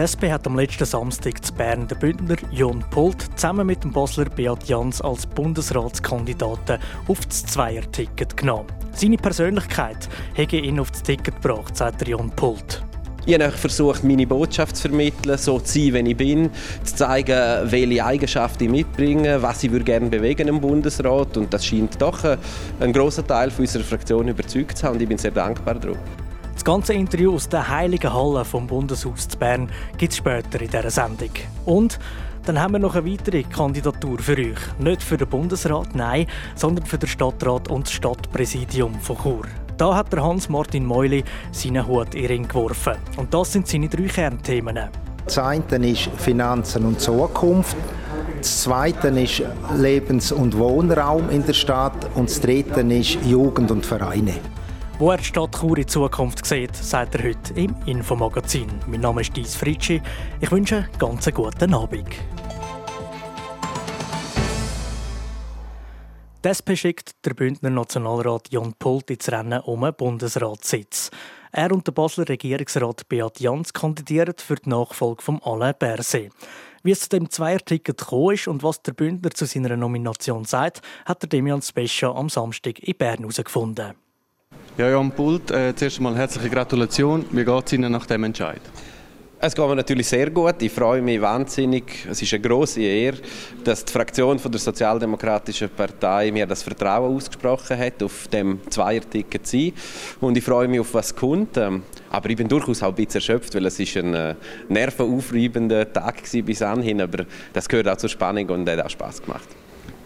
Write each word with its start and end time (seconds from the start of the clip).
Die 0.00 0.04
SP 0.08 0.32
hat 0.32 0.46
am 0.46 0.56
letzten 0.56 0.86
Samstag 0.86 1.44
zu 1.44 1.52
Bern 1.52 1.86
den 1.86 1.98
Bündner 1.98 2.36
Jon 2.50 2.82
Pult 2.88 3.22
zusammen 3.36 3.66
mit 3.66 3.84
dem 3.84 3.92
Basler 3.92 4.30
Beat 4.30 4.66
Jans 4.66 5.02
als 5.02 5.26
Bundesratskandidaten 5.26 6.78
auf 7.06 7.26
das 7.26 7.44
Zweier-Ticket 7.44 8.34
genommen. 8.34 8.68
Seine 8.94 9.18
Persönlichkeit 9.18 10.08
hätte 10.32 10.56
ihn 10.56 10.80
auf 10.80 10.90
das 10.90 11.02
Ticket 11.02 11.42
gebracht, 11.42 11.76
sagt 11.76 12.08
Jon 12.08 12.30
Pult. 12.30 12.82
Ich 13.26 13.34
habe 13.34 13.50
versucht, 13.50 14.02
meine 14.02 14.26
Botschaft 14.26 14.76
zu 14.76 14.88
vermitteln, 14.88 15.36
so 15.36 15.60
zu 15.60 15.78
sein, 15.92 16.06
wie 16.06 16.12
ich 16.12 16.16
bin, 16.16 16.48
zu 16.82 16.96
zeigen, 16.96 17.70
welche 17.70 18.02
Eigenschaften 18.02 18.64
ich 18.64 18.70
mitbringe, 18.70 19.42
was 19.42 19.62
ich 19.64 19.84
gerne 19.84 20.08
bewegen 20.08 20.48
im 20.48 20.62
Bundesrat. 20.62 21.36
Und 21.36 21.52
das 21.52 21.66
scheint 21.66 22.00
doch 22.00 22.24
ein 22.24 22.92
großer 22.94 23.26
Teil 23.26 23.52
unserer 23.58 23.84
Fraktion 23.84 24.28
überzeugt 24.28 24.78
zu 24.78 24.86
haben 24.86 24.94
und 24.94 25.02
ich 25.02 25.08
bin 25.10 25.18
sehr 25.18 25.32
dankbar 25.32 25.74
dafür. 25.74 25.98
Das 26.54 26.64
ganze 26.64 26.94
Interview 26.94 27.34
aus 27.34 27.48
der 27.48 27.68
Heiligen 27.68 28.12
Halle 28.12 28.44
vom 28.44 28.66
Bundeshaus 28.66 29.28
zu 29.28 29.38
Bern 29.38 29.70
gibt 29.96 30.12
es 30.12 30.18
später 30.18 30.60
in 30.60 30.70
dieser 30.70 30.90
Sendung. 30.90 31.30
Und 31.64 31.98
dann 32.44 32.60
haben 32.60 32.72
wir 32.72 32.78
noch 32.78 32.94
eine 32.94 33.10
weitere 33.10 33.42
Kandidatur 33.42 34.18
für 34.18 34.36
euch. 34.36 34.58
Nicht 34.78 35.02
für 35.02 35.16
den 35.16 35.28
Bundesrat, 35.28 35.94
nein, 35.94 36.26
sondern 36.54 36.86
für 36.86 36.98
den 36.98 37.08
Stadtrat 37.08 37.68
und 37.68 37.86
das 37.86 37.92
Stadtpräsidium 37.92 38.94
von 39.00 39.18
Chur. 39.18 39.42
Da 39.76 39.94
hat 39.94 40.12
der 40.12 40.22
Hans-Martin 40.22 40.84
Meuli 40.84 41.24
seinen 41.52 41.86
Hut 41.86 42.14
in 42.14 42.26
Ring 42.26 42.48
geworfen. 42.48 42.94
Und 43.16 43.32
das 43.32 43.52
sind 43.52 43.66
seine 43.66 43.88
drei 43.88 44.04
Kernthemen. 44.04 44.90
Das 45.24 45.38
eine 45.38 45.90
ist 45.90 46.10
Finanzen 46.18 46.84
und 46.84 47.00
Zukunft. 47.00 47.76
Das 48.38 48.62
zweite 48.62 49.08
ist 49.08 49.42
Lebens- 49.76 50.32
und 50.32 50.58
Wohnraum 50.58 51.30
in 51.30 51.44
der 51.44 51.52
Stadt. 51.52 52.10
Und 52.14 52.30
das 52.30 52.40
dritte 52.40 52.80
ist 52.80 53.18
Jugend 53.24 53.70
und 53.70 53.86
Vereine. 53.86 54.34
Wo 55.00 55.10
er 55.12 55.16
die 55.16 55.24
Stadt 55.24 55.58
Chur 55.58 55.78
in 55.78 55.88
Zukunft 55.88 56.44
sieht, 56.44 56.76
sagt 56.76 57.14
er 57.14 57.24
heute 57.24 57.54
im 57.54 57.74
Infomagazin. 57.86 58.68
Mein 58.86 59.00
Name 59.00 59.22
ist 59.22 59.34
Dies 59.34 59.56
Fritschi. 59.56 60.02
Ich 60.42 60.50
wünsche 60.50 60.76
einen 60.76 60.98
ganz 60.98 61.26
guten 61.32 61.72
Abend. 61.72 62.10
Die 66.44 66.48
SP 66.52 66.76
der 67.24 67.32
Bündner 67.32 67.70
Nationalrat 67.70 68.52
Jan 68.52 68.74
Pult 68.78 69.10
ins 69.10 69.32
Rennen 69.32 69.60
um 69.60 69.84
einen 69.84 69.94
Bundesratssitz. 69.94 71.10
Er 71.50 71.72
und 71.72 71.86
der 71.86 71.92
Basler 71.92 72.28
Regierungsrat 72.28 73.08
Beat 73.08 73.40
Jans 73.40 73.72
kandidieren 73.72 74.34
für 74.36 74.56
die 74.56 74.68
Nachfolge 74.68 75.22
von 75.22 75.40
Alain 75.42 75.76
Berset. 75.78 76.30
Wie 76.82 76.90
es 76.90 77.00
zu 77.00 77.08
dem 77.08 77.30
Zweierticket 77.30 77.96
gekommen 77.96 78.34
ist 78.34 78.48
und 78.48 78.62
was 78.62 78.82
der 78.82 78.92
Bündner 78.92 79.30
zu 79.30 79.46
seiner 79.46 79.78
Nomination 79.78 80.44
sagt, 80.44 80.82
hat 81.06 81.22
der 81.22 81.30
Demian 81.30 81.62
Spescha 81.62 82.10
am 82.10 82.28
Samstag 82.28 82.80
in 82.80 82.98
Bern 82.98 83.20
herausgefunden. 83.20 83.94
Ja, 84.80 84.88
Jan 84.88 85.10
Pult, 85.10 85.50
äh, 85.50 85.74
zuerst 85.76 85.98
einmal 85.98 86.16
herzliche 86.16 86.48
Gratulation. 86.48 87.26
Wie 87.32 87.44
geht 87.44 87.66
es 87.66 87.72
Ihnen 87.74 87.92
nach 87.92 88.06
dem 88.06 88.24
Entscheid? 88.24 88.62
Es 89.38 89.54
geht 89.54 89.68
mir 89.68 89.76
natürlich 89.76 90.08
sehr 90.08 90.30
gut. 90.30 90.54
Ich 90.62 90.72
freue 90.72 91.02
mich 91.02 91.20
wahnsinnig. 91.20 92.06
Es 92.10 92.22
ist 92.22 92.32
eine 92.32 92.40
große 92.40 92.80
Ehre, 92.80 93.18
dass 93.62 93.84
die 93.84 93.92
Fraktion 93.92 94.38
von 94.38 94.50
der 94.50 94.58
Sozialdemokratischen 94.58 95.68
Partei 95.68 96.32
mir 96.32 96.46
das 96.46 96.62
Vertrauen 96.62 97.14
ausgesprochen 97.14 97.78
hat, 97.78 98.02
auf 98.02 98.26
dem 98.28 98.60
Zweierticket 98.70 99.46
zu 99.46 99.58
sein. 99.58 99.72
Und 100.18 100.38
ich 100.38 100.44
freue 100.44 100.66
mich 100.66 100.80
auf 100.80 100.94
was 100.94 101.14
kommt. 101.14 101.58
Ähm, 101.58 101.82
aber 102.08 102.30
ich 102.30 102.38
bin 102.38 102.48
durchaus 102.48 102.82
auch 102.82 102.88
ein 102.88 102.94
bisschen 102.94 103.16
erschöpft, 103.16 103.54
weil 103.54 103.66
es 103.66 103.78
ist 103.78 103.98
ein 103.98 104.14
äh, 104.14 104.34
nervenaufreibender 104.70 105.92
Tag 105.92 106.22
war 106.32 106.42
bis 106.42 106.62
anhin. 106.62 107.02
Aber 107.02 107.26
das 107.52 107.68
gehört 107.68 107.86
auch 107.86 107.98
zur 107.98 108.08
Spannung 108.08 108.48
und 108.48 108.66
hat 108.66 108.80
auch 108.80 108.88
Spaß 108.88 109.20
gemacht. 109.20 109.59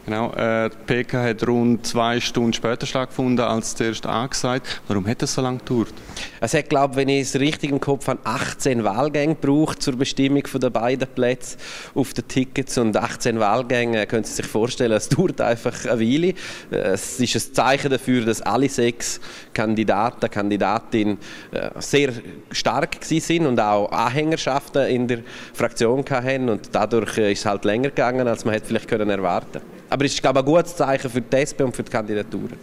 Genau, 0.06 0.32
äh, 0.34 0.68
die 0.68 1.02
PK 1.02 1.22
hat 1.22 1.48
rund 1.48 1.86
zwei 1.86 2.20
Stunden 2.20 2.52
später 2.52 2.84
stattgefunden 2.84 3.42
als 3.42 3.74
zuerst 3.74 4.04
angesagt. 4.04 4.82
Warum 4.86 5.06
hat 5.06 5.22
es 5.22 5.32
so 5.32 5.40
lange 5.40 5.58
gedauert? 5.58 5.94
Es 6.40 6.52
hat, 6.52 6.68
glaube 6.68 6.96
wenn 6.96 7.08
ich 7.08 7.22
es 7.22 7.40
richtig 7.40 7.70
im 7.70 7.80
Kopf 7.80 8.06
habe, 8.08 8.20
18 8.22 8.84
Wahlgänge 8.84 9.34
gebraucht 9.34 9.80
zur 9.80 9.96
Bestimmung 9.96 10.42
der 10.60 10.68
beiden 10.68 11.08
Plätze 11.08 11.56
auf 11.94 12.12
den 12.12 12.28
Tickets. 12.28 12.76
Und 12.76 12.94
18 12.94 13.40
Wahlgänge, 13.40 14.06
können 14.06 14.24
Sie 14.24 14.34
sich 14.34 14.46
vorstellen, 14.46 14.92
es 14.92 15.08
dauert 15.08 15.40
einfach 15.40 15.86
eine 15.86 15.98
Weile. 15.98 16.34
Es 16.70 17.18
ist 17.18 17.34
ein 17.34 17.54
Zeichen 17.54 17.90
dafür, 17.90 18.26
dass 18.26 18.42
alle 18.42 18.68
sechs 18.68 19.20
Kandidaten, 19.54 20.28
Kandidatinnen 20.28 21.16
äh, 21.50 21.70
sehr 21.78 22.12
stark 22.50 22.98
sind 23.00 23.46
und 23.46 23.58
auch 23.58 23.90
Anhängerschaften 23.90 24.86
in 24.86 25.08
der 25.08 25.20
Fraktion 25.54 26.04
hatten. 26.10 26.50
Und 26.50 26.68
dadurch 26.72 27.16
ist 27.16 27.38
es 27.38 27.46
halt 27.46 27.64
länger 27.64 27.88
gegangen, 27.88 28.28
als 28.28 28.44
man 28.44 28.52
hätte 28.52 28.66
vielleicht 28.66 28.92
erwarten 28.92 29.60
können. 29.60 29.73
Aber 29.94 30.06
es 30.06 30.14
ist, 30.14 30.22
glaube 30.22 30.40
ich, 30.40 30.44
ein 30.44 30.52
gutes 30.52 30.74
Zeichen 30.74 31.08
für 31.08 31.20
die 31.20 31.36
SP 31.38 31.62
und 31.62 31.76
für 31.76 31.84
die 31.84 31.92
Kandidaturen. 31.92 32.58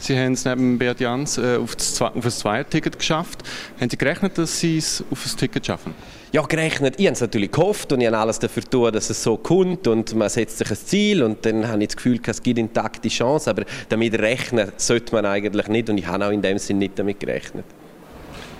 Sie 0.00 0.18
haben 0.18 0.32
es 0.32 0.46
neben 0.46 0.78
Beat 0.78 0.98
Jans 0.98 1.36
äh, 1.36 1.58
auf, 1.58 1.76
das, 1.76 2.00
auf 2.00 2.24
ein 2.24 2.30
Zweierticket 2.30 2.98
geschafft. 2.98 3.42
Haben 3.78 3.90
Sie 3.90 3.98
gerechnet, 3.98 4.38
dass 4.38 4.60
Sie 4.60 4.78
es 4.78 5.04
auf 5.10 5.26
ein 5.26 5.36
Ticket 5.36 5.66
schaffen? 5.66 5.92
Ja, 6.32 6.40
gerechnet. 6.40 6.94
Ich 6.96 7.04
habe 7.04 7.12
es 7.12 7.20
natürlich 7.20 7.52
gehofft 7.52 7.92
und 7.92 8.00
ich 8.00 8.06
habe 8.06 8.16
alles 8.16 8.38
dafür 8.38 8.62
getan, 8.62 8.94
dass 8.94 9.10
es 9.10 9.22
so 9.22 9.36
kommt 9.36 9.86
und 9.88 10.14
man 10.14 10.30
setzt 10.30 10.56
sich 10.56 10.70
ein 10.70 10.76
Ziel 10.78 11.22
und 11.22 11.44
dann 11.44 11.68
habe 11.68 11.82
ich 11.82 11.88
das 11.88 11.96
Gefühl, 11.96 12.18
es 12.26 12.42
gibt 12.42 12.58
intakte 12.58 13.10
Chance, 13.10 13.50
aber 13.50 13.64
damit 13.90 14.18
rechnen 14.18 14.72
sollte 14.78 15.14
man 15.14 15.26
eigentlich 15.26 15.68
nicht 15.68 15.90
und 15.90 15.98
ich 15.98 16.06
habe 16.06 16.24
auch 16.24 16.30
in 16.30 16.40
dem 16.40 16.56
Sinne 16.56 16.78
nicht 16.78 16.98
damit 16.98 17.20
gerechnet. 17.20 17.66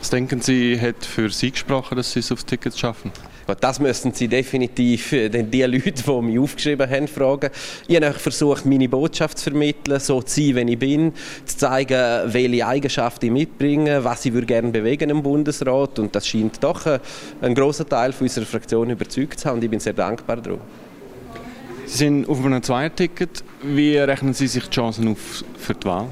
Was 0.04 0.10
denken 0.10 0.42
Sie, 0.42 0.78
hat 0.78 1.02
für 1.02 1.30
Sie 1.30 1.50
gesprochen, 1.50 1.96
dass 1.96 2.12
Sie 2.12 2.18
es 2.20 2.30
aufs 2.30 2.44
Ticket 2.44 2.76
schaffen? 2.76 3.10
Das 3.58 3.80
müssen 3.80 4.12
Sie 4.12 4.28
definitiv 4.28 5.14
äh, 5.14 5.30
die 5.30 5.62
Leute, 5.62 5.92
die 5.92 6.20
mich 6.20 6.38
aufgeschrieben 6.38 6.90
haben, 6.90 7.08
fragen. 7.08 7.48
Ich 7.88 7.96
habe 7.96 8.12
versucht, 8.12 8.66
meine 8.66 8.86
Botschaft 8.86 9.38
zu 9.38 9.44
vermitteln, 9.44 9.98
so 10.00 10.20
zu 10.20 10.52
sein, 10.52 10.68
wie 10.68 10.72
ich 10.74 10.78
bin, 10.78 11.14
zu 11.46 11.56
zeigen, 11.56 12.34
welche 12.34 12.66
Eigenschaften 12.66 13.24
ich 13.24 13.32
mitbringe, 13.32 14.04
was 14.04 14.26
ich 14.26 14.46
gerne 14.46 14.68
bewegen 14.68 15.08
im 15.08 15.22
Bundesrat. 15.22 15.98
Und 15.98 16.14
das 16.14 16.28
scheint 16.28 16.62
doch 16.62 16.84
äh, 16.84 16.98
ein 17.40 17.54
großer 17.54 17.88
Teil 17.88 18.12
unserer 18.20 18.44
Fraktion 18.44 18.90
überzeugt 18.90 19.40
zu 19.40 19.48
haben. 19.48 19.56
Und 19.56 19.64
ich 19.64 19.70
bin 19.70 19.80
sehr 19.80 19.94
dankbar 19.94 20.36
darum. 20.36 20.60
Sie 21.86 21.96
sind 21.96 22.28
auf 22.28 22.44
einem 22.44 22.62
Zweierticket. 22.62 23.42
Wie 23.62 23.96
rechnen 23.96 24.34
Sie 24.34 24.48
sich 24.48 24.64
die 24.64 24.70
Chancen 24.70 25.08
auf 25.08 25.42
für 25.56 25.72
die 25.72 25.86
Wahl? 25.86 26.08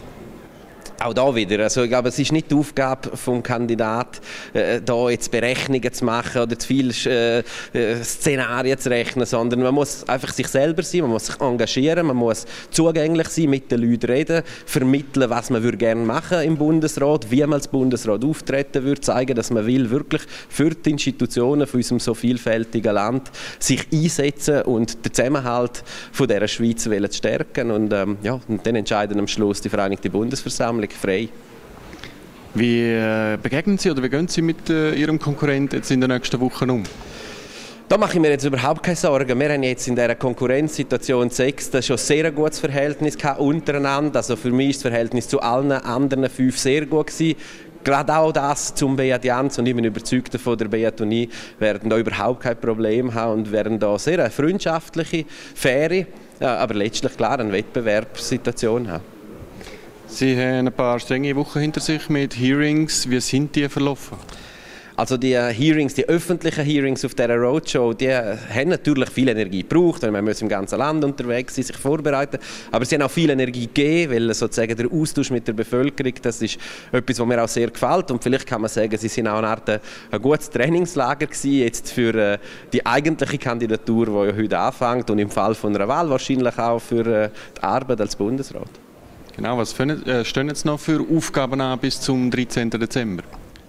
Auch 1.05 1.15
da 1.15 1.35
wieder, 1.35 1.65
also 1.65 1.83
ich 1.83 1.89
glaube, 1.89 2.09
es 2.09 2.19
ist 2.19 2.33
nicht 2.33 2.51
die 2.51 2.55
Aufgabe 2.55 3.11
des 3.11 3.43
Kandidaten, 3.43 4.21
äh, 4.53 4.81
da 4.81 5.11
jetzt 5.11 5.31
Berechnungen 5.31 5.93
zu 5.93 6.05
machen 6.05 6.43
oder 6.43 6.59
zu 6.59 6.67
viele 6.67 6.93
äh, 7.07 7.43
äh, 7.73 8.03
Szenarien 8.03 8.79
zu 8.79 8.91
rechnen, 8.91 9.27
sondern 9.27 9.63
man 9.63 9.75
muss 9.75 10.09
einfach 10.09 10.33
sich 10.33 10.49
selber 10.49 10.83
sein, 10.83 11.03
man 11.03 11.11
muss 11.11 11.27
sich 11.27 11.41
engagieren, 11.41 12.07
man 12.07 12.17
muss 12.17 12.47
zugänglich 12.71 13.29
sein, 13.29 13.51
mit 13.51 13.71
den 13.71 13.83
Leuten 13.83 14.07
reden, 14.07 14.43
vermitteln, 14.67 15.31
was 15.31 15.51
man 15.51 15.63
würde 15.63 15.79
gerne 15.79 16.05
machen 16.05 16.43
im 16.43 16.57
Bundesrat, 16.57 17.31
wie 17.31 17.41
man 17.41 17.55
als 17.55 17.69
Bundesrat 17.69 18.25
auftreten 18.25 18.85
würde, 18.85 19.01
zeigen, 19.01 19.35
dass 19.35 19.51
man 19.51 19.67
will 19.67 19.91
wirklich 19.91 20.23
für 20.49 20.71
die 20.71 20.91
Institutionen 20.91 21.67
von 21.67 21.79
unserem 21.79 22.01
so 22.01 22.15
vielfältigen 22.15 22.95
Land 22.95 23.31
sich 23.59 23.87
einsetzen 23.93 24.63
und 24.63 25.05
den 25.05 25.13
Zusammenhalt 25.13 25.83
von 26.13 26.29
dieser 26.29 26.49
Schweiz 26.49 26.89
stärken. 27.17 27.71
Und, 27.71 27.93
ähm, 27.93 28.19
ja, 28.23 28.41
und 28.49 28.67
dann 28.67 28.77
entscheiden 28.77 29.19
am 29.19 29.29
Schluss 29.29 29.61
die 29.61 29.69
Vereinigte 29.69 30.11
Bundesversammlung 30.11 30.89
frei. 30.97 31.29
Wie 32.55 32.83
äh, 32.83 33.39
begegnen 33.43 33.79
Sie 33.79 33.91
oder 33.91 34.03
wie 34.03 34.11
gehen 34.11 34.29
Sie 34.29 34.43
mit 34.43 34.69
äh, 34.69 34.95
Ihrem 34.95 35.19
Konkurrenten 35.19 35.77
jetzt 35.77 35.91
in 35.91 36.01
den 36.01 36.11
nächsten 36.11 36.39
Wochen 36.41 36.69
um? 36.69 36.83
Da 37.89 37.99
mache 37.99 38.15
ich 38.15 38.21
mir 38.21 38.31
jetzt 38.31 38.45
überhaupt 38.45 38.83
keine 38.83 38.97
Sorgen. 38.97 39.39
Wir 39.39 39.53
haben 39.53 39.63
jetzt 39.63 39.87
in 39.87 39.95
dieser 39.95 40.15
Konkurrenzsituation 40.15 41.31
sechs 41.31 41.71
schon 41.85 41.99
sehr 41.99 42.25
ein 42.25 42.35
gutes 42.35 42.59
Verhältnis 42.59 43.17
untereinander. 43.39 44.17
Also 44.19 44.37
für 44.37 44.51
mich 44.51 44.71
ist 44.71 44.85
das 44.85 44.91
Verhältnis 44.91 45.29
zu 45.29 45.41
allen 45.41 45.73
anderen 45.73 46.31
fünf 46.31 46.59
sehr 46.59 46.87
gut 46.87 47.09
gewesen. 47.09 47.37
Gerade 47.85 48.17
auch 48.17 48.33
das 48.33 48.75
zum 48.75 48.97
Beat 48.97 49.25
Jans 49.25 49.59
und 49.59 49.67
ich 49.67 49.75
bin 49.75 49.85
überzeugt 49.85 50.33
davon, 50.33 50.57
der 50.57 50.69
Beat 50.69 51.01
und 51.01 51.13
ich 51.13 51.29
werden 51.59 51.91
da 51.91 51.99
überhaupt 51.99 52.43
kein 52.43 52.57
Problem 52.57 53.13
haben 53.13 53.41
und 53.41 53.53
werden 53.53 53.79
da 53.79 53.99
sehr 53.99 54.21
eine 54.21 54.31
freundschaftliche, 54.31 55.25
faire, 55.55 56.07
aber 56.41 56.75
letztlich 56.75 57.17
klar 57.17 57.41
eine 57.41 57.53
Wettbewerbssituation 57.53 58.91
haben. 58.91 59.12
Sie 60.13 60.37
haben 60.37 60.67
ein 60.67 60.73
paar 60.75 61.01
strenge 61.01 61.35
Wochen 61.37 61.61
hinter 61.61 61.81
sich 61.81 62.11
mit 62.11 62.39
Hearings. 62.39 63.09
Wie 63.09 63.19
sind 63.19 63.57
die 63.57 63.67
verlaufen? 63.67 64.19
Also 64.95 65.17
die 65.17 65.35
Hearings, 65.35 65.95
die 65.95 66.07
öffentlichen 66.07 66.63
Hearings 66.63 67.03
auf 67.07 67.15
dieser 67.15 67.35
Roadshow, 67.35 67.95
die 67.95 68.15
haben 68.15 68.69
natürlich 68.69 69.09
viel 69.09 69.31
Energie 69.31 69.63
gebraucht, 69.63 70.03
weil 70.03 70.11
man 70.11 70.23
muss 70.23 70.43
im 70.43 70.51
ganzen 70.51 70.79
Land 70.79 71.03
unterwegs 71.03 71.55
sein, 71.55 71.65
sich 71.65 71.77
vorbereiten. 71.79 72.39
Aber 72.71 72.85
sie 72.85 72.97
haben 72.97 73.03
auch 73.03 73.11
viel 73.11 73.31
Energie 73.31 73.67
gegeben, 73.67 74.13
weil 74.13 74.35
sozusagen 74.35 74.77
der 74.77 74.93
Austausch 74.93 75.31
mit 75.31 75.49
der 75.49 75.55
Bevölkerung, 75.55 76.13
das 76.21 76.43
ist 76.43 76.59
etwas, 76.93 77.19
was 77.19 77.27
mir 77.27 77.43
auch 77.43 77.49
sehr 77.49 77.71
gefällt. 77.71 78.11
Und 78.11 78.23
vielleicht 78.23 78.47
kann 78.47 78.61
man 78.61 78.69
sagen, 78.69 78.97
sie 78.99 79.09
sind 79.09 79.27
auch 79.29 79.39
eine 79.39 79.49
Art 79.49 79.67
ein 79.71 80.21
gutes 80.21 80.51
Trainingslager 80.51 81.27
gewesen, 81.27 81.53
jetzt 81.53 81.91
für 81.91 82.15
äh, 82.15 82.39
die 82.71 82.85
eigentliche 82.85 83.39
Kandidatur, 83.39 84.05
die 84.05 84.31
ja 84.31 84.37
heute 84.37 84.59
anfängt 84.59 85.09
und 85.09 85.19
im 85.19 85.31
Fall 85.31 85.55
von 85.55 85.75
einer 85.75 85.89
Wahl 85.89 86.11
wahrscheinlich 86.11 86.59
auch 86.59 86.81
für 86.81 87.07
äh, 87.07 87.31
die 87.57 87.63
Arbeit 87.63 88.03
als 88.03 88.15
Bundesrat. 88.15 88.82
Genau, 89.37 89.57
was 89.57 89.79
äh, 89.79 90.25
stehen 90.25 90.49
jetzt 90.49 90.65
noch 90.65 90.79
für 90.79 91.01
Aufgaben 91.01 91.61
an 91.61 91.79
bis 91.79 92.01
zum 92.01 92.31
13. 92.31 92.71
Dezember? 92.71 93.23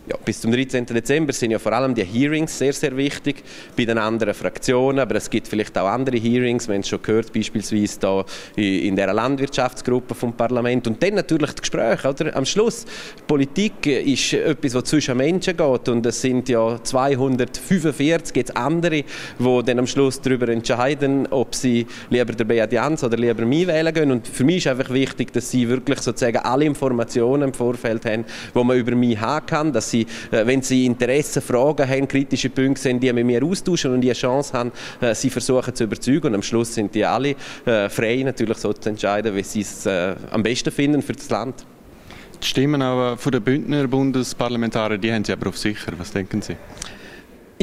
Ja, 0.05 0.17
bis 0.17 0.41
zum 0.41 0.51
13. 0.51 0.85
Dezember 0.85 1.31
sind 1.31 1.51
ja 1.51 1.59
vor 1.59 1.71
allem 1.71 1.95
die 1.95 2.03
Hearings 2.03 2.57
sehr, 2.57 2.73
sehr 2.73 2.95
wichtig 2.97 3.41
bei 3.77 3.85
den 3.85 3.97
anderen 3.97 4.33
Fraktionen, 4.33 4.99
aber 4.99 5.15
es 5.15 5.29
gibt 5.29 5.47
vielleicht 5.47 5.77
auch 5.77 5.87
andere 5.87 6.17
Hearings, 6.17 6.67
wir 6.67 6.75
haben 6.75 6.81
es 6.81 6.89
schon 6.89 7.01
gehört, 7.01 7.31
beispielsweise 7.31 7.99
da 7.99 8.25
in 8.57 8.97
der 8.97 9.13
Landwirtschaftsgruppe 9.13 10.13
vom 10.13 10.33
Parlament 10.33 10.87
und 10.87 11.01
dann 11.01 11.15
natürlich 11.15 11.51
die 11.51 11.61
Gespräche, 11.61 12.09
oder? 12.09 12.35
Am 12.35 12.45
Schluss, 12.45 12.85
Politik 13.27 13.85
ist 13.85 14.33
etwas, 14.33 14.73
was 14.73 14.83
zwischen 14.85 15.15
Menschen 15.15 15.55
geht 15.55 15.89
und 15.89 16.05
es 16.05 16.21
sind 16.21 16.49
ja 16.49 16.83
245 16.83 18.35
jetzt 18.35 18.57
andere, 18.57 19.03
die 19.39 19.61
dann 19.65 19.79
am 19.79 19.87
Schluss 19.87 20.19
darüber 20.19 20.49
entscheiden, 20.49 21.27
ob 21.29 21.55
sie 21.55 21.87
lieber 22.09 22.33
der 22.33 22.43
Beat 22.43 22.73
Jans 22.73 23.05
oder 23.05 23.15
lieber 23.15 23.45
mich 23.45 23.67
wählen 23.67 23.93
gehen 23.93 24.11
und 24.11 24.27
für 24.27 24.43
mich 24.43 24.57
ist 24.57 24.67
einfach 24.67 24.93
wichtig, 24.93 25.31
dass 25.31 25.49
sie 25.49 25.69
wirklich 25.69 25.99
sozusagen 25.99 26.39
alle 26.39 26.65
Informationen 26.65 27.43
im 27.43 27.53
Vorfeld 27.53 28.05
haben, 28.05 28.25
die 28.53 28.63
man 28.63 28.77
über 28.77 28.95
mich 28.95 29.17
haben 29.17 29.45
kann, 29.45 29.71
dass 29.71 29.92
sie, 29.93 30.07
äh, 30.31 30.45
wenn 30.45 30.61
sie 30.61 30.85
Interesse, 30.85 31.41
Fragen 31.41 31.87
haben, 31.87 32.07
kritische 32.07 32.49
Punkte 32.49 32.81
sind, 32.81 33.01
die 33.01 33.13
mit 33.13 33.25
mir 33.25 33.43
austauschen 33.43 33.93
und 33.93 34.01
die 34.01 34.09
eine 34.09 34.15
Chance 34.15 34.53
haben, 34.53 34.71
äh, 34.99 35.15
sie 35.15 35.29
versuchen 35.29 35.73
zu 35.73 35.85
überzeugen. 35.85 36.27
Und 36.27 36.35
am 36.35 36.43
Schluss 36.43 36.73
sind 36.73 36.93
die 36.93 37.05
alle 37.05 37.35
äh, 37.65 37.89
frei, 37.89 38.23
natürlich 38.23 38.57
so 38.57 38.73
zu 38.73 38.89
entscheiden, 38.89 39.35
wie 39.35 39.43
sie 39.43 39.61
es 39.61 39.87
am 39.87 40.43
besten 40.43 40.71
finden 40.71 41.01
für 41.01 41.13
das 41.13 41.29
Land. 41.29 41.65
Die 42.41 42.47
Stimmen 42.47 42.81
aber 42.81 43.17
von 43.17 43.31
den 43.31 43.41
Bündner 43.41 43.87
Bundesparlamentarier, 43.87 44.97
die 44.97 45.13
haben 45.13 45.23
Sie 45.23 45.31
aber 45.31 45.49
auf 45.49 45.57
sicher. 45.57 45.93
Was 45.97 46.11
denken 46.11 46.41
Sie? 46.41 46.55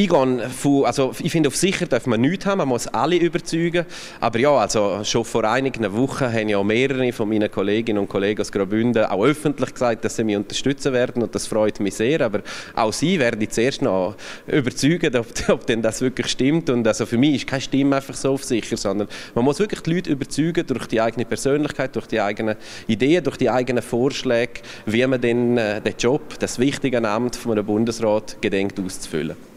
Ich, 0.03 0.09
von, 0.09 0.87
also 0.87 1.13
ich 1.23 1.31
finde, 1.31 1.49
auf 1.49 1.57
sicher 1.57 1.85
darf 1.85 2.07
man 2.07 2.23
nichts 2.23 2.47
haben, 2.47 2.57
man 2.57 2.69
muss 2.69 2.87
alle 2.87 3.17
überzeugen. 3.17 3.85
Aber 4.19 4.39
ja, 4.39 4.51
also 4.51 5.05
schon 5.05 5.27
vor 5.27 5.45
einigen 5.45 5.93
Wochen 5.93 6.25
haben 6.25 6.49
ja 6.49 6.63
mehrere 6.63 7.13
von 7.13 7.29
meinen 7.29 7.51
Kolleginnen 7.51 7.99
und 7.99 8.09
Kollegen 8.09 8.41
aus 8.41 8.51
Graubünden 8.51 9.05
auch 9.05 9.23
öffentlich 9.23 9.75
gesagt, 9.75 10.03
dass 10.07 10.17
sie 10.17 10.25
mich 10.25 10.37
unterstützen 10.37 10.95
werden 10.95 11.23
und 11.23 11.35
das 11.35 11.47
freut 11.47 11.81
mich 11.81 11.97
sehr. 11.97 12.23
Aber 12.23 12.41
auch 12.75 12.95
sie 12.95 13.21
werden 13.21 13.47
zuerst 13.51 13.83
noch 13.83 14.17
überzeugen, 14.47 15.15
ob, 15.17 15.27
ob 15.51 15.67
denn 15.67 15.83
das 15.83 16.01
wirklich 16.01 16.29
stimmt. 16.29 16.71
Und 16.71 16.87
also 16.87 17.05
für 17.05 17.19
mich 17.19 17.35
ist 17.35 17.47
keine 17.47 17.61
Stimme 17.61 17.97
einfach 17.97 18.15
so 18.15 18.33
auf 18.33 18.45
sicher, 18.45 18.79
sondern 18.79 19.07
man 19.35 19.45
muss 19.45 19.59
wirklich 19.59 19.81
die 19.83 19.93
Leute 19.93 20.13
überzeugen 20.13 20.67
durch 20.67 20.87
die 20.87 21.03
eigene 21.03 21.27
Persönlichkeit, 21.27 21.95
durch 21.95 22.07
die 22.07 22.23
eigenen 22.23 22.57
Ideen, 22.87 23.23
durch 23.23 23.37
die 23.37 23.51
eigenen 23.51 23.83
Vorschläge, 23.83 24.63
wie 24.87 25.07
man 25.07 25.21
denn 25.21 25.59
äh, 25.59 25.83
den 25.83 25.95
Job, 25.99 26.39
das 26.39 26.59
wichtige 26.59 27.07
Amt 27.07 27.37
von 27.37 27.53
einem 27.53 27.67
Bundesrat 27.67 28.41
gedenkt 28.41 28.81
auszufüllen. 28.81 29.50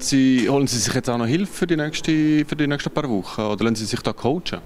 Sie, 0.00 0.46
holen 0.46 0.66
Sie 0.66 0.78
sich 0.78 0.92
jetzt 0.92 1.08
auch 1.08 1.16
noch 1.16 1.26
Hilfe 1.26 1.52
für 1.52 1.66
die, 1.66 1.76
nächste, 1.76 2.44
für 2.44 2.54
die 2.54 2.66
nächsten 2.66 2.90
paar 2.90 3.08
Wochen 3.08 3.40
oder 3.40 3.64
lassen 3.64 3.76
Sie 3.76 3.86
sich 3.86 4.00
da 4.00 4.12
coachen? 4.12 4.60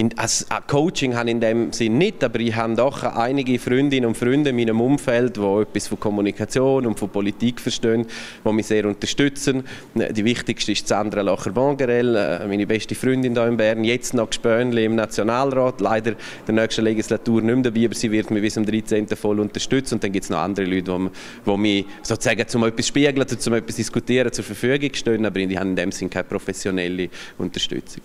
In, 0.00 0.16
als 0.16 0.46
Coaching 0.66 1.14
habe 1.14 1.28
ich 1.28 1.34
in 1.34 1.40
dem 1.40 1.72
Sinn 1.74 1.98
nicht, 1.98 2.24
aber 2.24 2.40
ich 2.40 2.56
habe 2.56 2.74
doch 2.74 3.02
einige 3.02 3.58
Freundinnen 3.58 4.06
und 4.06 4.16
Freunde 4.16 4.48
in 4.48 4.56
meinem 4.56 4.80
Umfeld, 4.80 5.36
die 5.36 5.40
etwas 5.40 5.88
von 5.88 6.00
Kommunikation 6.00 6.86
und 6.86 6.98
von 6.98 7.10
Politik 7.10 7.60
verstehen, 7.60 8.06
die 8.42 8.52
mich 8.52 8.66
sehr 8.66 8.86
unterstützen. 8.86 9.62
Die 9.94 10.24
wichtigste 10.24 10.72
ist 10.72 10.88
Sandra 10.88 11.20
Lacher-Bongerel, 11.20 12.16
äh, 12.16 12.48
meine 12.48 12.66
beste 12.66 12.94
Freundin 12.94 13.34
hier 13.34 13.46
in 13.46 13.58
Bern, 13.58 13.84
jetzt 13.84 14.14
noch 14.14 14.30
Gespönli 14.30 14.86
im 14.86 14.94
Nationalrat, 14.94 15.82
leider 15.82 16.12
in 16.12 16.16
der 16.48 16.54
nächsten 16.54 16.84
Legislatur 16.84 17.42
nicht 17.42 17.54
mehr 17.54 17.64
dabei, 17.64 17.84
aber 17.84 17.94
sie 17.94 18.10
wird 18.10 18.30
mich 18.30 18.40
bis 18.40 18.54
zum 18.54 18.64
13. 18.64 19.06
voll 19.08 19.38
unterstützen 19.38 19.96
und 19.96 20.04
dann 20.04 20.12
gibt 20.12 20.24
es 20.24 20.30
noch 20.30 20.38
andere 20.38 20.64
Leute, 20.64 20.98
die, 20.98 21.50
die 21.50 21.56
mich 21.58 21.84
sozusagen 22.02 22.48
zum 22.48 22.64
etwas 22.64 22.86
spiegeln, 22.86 23.28
zum 23.28 23.52
etwas 23.52 23.76
diskutieren 23.76 24.32
zur 24.32 24.44
Verfügung 24.44 24.94
stehen, 24.94 25.26
aber 25.26 25.40
ich 25.40 25.54
habe 25.58 25.68
in 25.68 25.76
dem 25.76 25.92
Sinn 25.92 26.08
keine 26.08 26.24
professionelle 26.24 27.10
Unterstützung. 27.36 28.02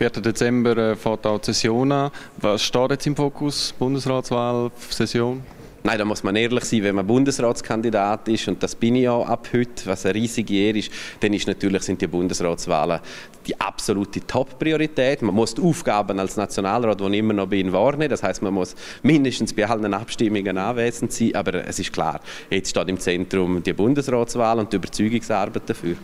4. 0.00 0.08
Dezember 0.22 0.74
äh, 0.78 0.96
fährt 0.96 1.26
auch 1.26 1.38
die 1.38 1.52
Session 1.52 1.92
an. 1.92 2.10
Was 2.38 2.62
steht 2.62 2.90
jetzt 2.90 3.06
im 3.06 3.14
Fokus? 3.14 3.74
Bundesratswahl, 3.78 4.70
Session? 4.88 5.42
Nein, 5.82 5.98
da 5.98 6.06
muss 6.06 6.22
man 6.22 6.36
ehrlich 6.36 6.64
sein, 6.64 6.84
wenn 6.84 6.94
man 6.94 7.06
Bundesratskandidat 7.06 8.26
ist, 8.28 8.48
und 8.48 8.62
das 8.62 8.74
bin 8.74 8.96
ich 8.96 9.02
ja 9.02 9.20
ab 9.20 9.48
heute, 9.52 9.84
was 9.84 10.06
eine 10.06 10.14
riesige 10.14 10.54
Ehre 10.54 10.78
ist, 10.78 10.90
dann 11.20 11.34
ist 11.34 11.46
natürlich, 11.46 11.82
sind 11.82 12.00
die 12.00 12.06
Bundesratswahlen 12.06 13.00
die 13.46 13.60
absolute 13.60 14.26
Top-Priorität. 14.26 15.20
Man 15.20 15.34
muss 15.34 15.54
die 15.54 15.60
Aufgaben 15.60 16.18
als 16.18 16.34
Nationalrat, 16.34 16.98
die 16.98 17.04
ich 17.04 17.18
immer 17.18 17.34
noch 17.34 17.48
bin, 17.48 17.70
wahrnehmen. 17.70 18.08
Das 18.08 18.22
heißt, 18.22 18.40
man 18.40 18.54
muss 18.54 18.74
mindestens 19.02 19.52
bei 19.52 19.68
allen 19.68 19.92
Abstimmungen 19.92 20.56
anwesend 20.56 21.12
sein. 21.12 21.34
Aber 21.34 21.66
es 21.66 21.78
ist 21.78 21.92
klar, 21.92 22.20
jetzt 22.48 22.70
steht 22.70 22.88
im 22.88 22.98
Zentrum 22.98 23.62
die 23.62 23.74
Bundesratswahl 23.74 24.60
und 24.60 24.72
die 24.72 24.76
Überzeugungsarbeit 24.76 25.68
dafür. 25.68 25.96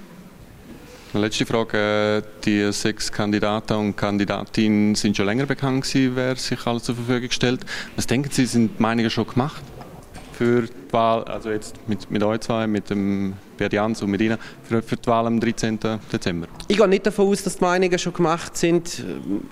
Letzte 1.18 1.46
Frage. 1.46 2.22
Die 2.44 2.70
sechs 2.72 3.10
Kandidaten 3.10 3.72
und 3.74 3.96
Kandidatinnen 3.96 4.94
sind 4.94 5.16
schon 5.16 5.24
länger 5.24 5.46
bekannt 5.46 5.84
gewesen, 5.84 6.14
wer 6.14 6.36
sich 6.36 6.66
alles 6.66 6.84
zur 6.84 6.94
Verfügung 6.94 7.30
stellt. 7.30 7.60
Was 7.96 8.06
denken 8.06 8.30
Sie, 8.30 8.44
sind 8.44 8.78
Meinungen 8.80 9.08
schon 9.08 9.26
gemacht 9.26 9.62
für 10.32 10.62
die 10.62 10.85
Wahl, 10.92 11.24
also 11.24 11.50
jetzt 11.50 11.76
mit, 11.86 12.10
mit 12.10 12.22
euch 12.22 12.40
zwei, 12.40 12.66
mit 12.66 12.90
dem 12.90 13.34
Berdianz 13.56 14.02
und 14.02 14.10
mit 14.10 14.20
Ihnen 14.20 14.38
für, 14.62 14.82
für, 14.82 14.96
die 14.96 15.06
Wahl 15.06 15.26
am 15.26 15.40
13. 15.40 15.78
Dezember? 16.12 16.46
Ich 16.68 16.76
gehe 16.76 16.88
nicht 16.88 17.06
davon 17.06 17.28
aus, 17.28 17.42
dass 17.42 17.56
die 17.56 17.64
Meinungen 17.64 17.98
schon 17.98 18.12
gemacht 18.12 18.56
sind. 18.56 19.04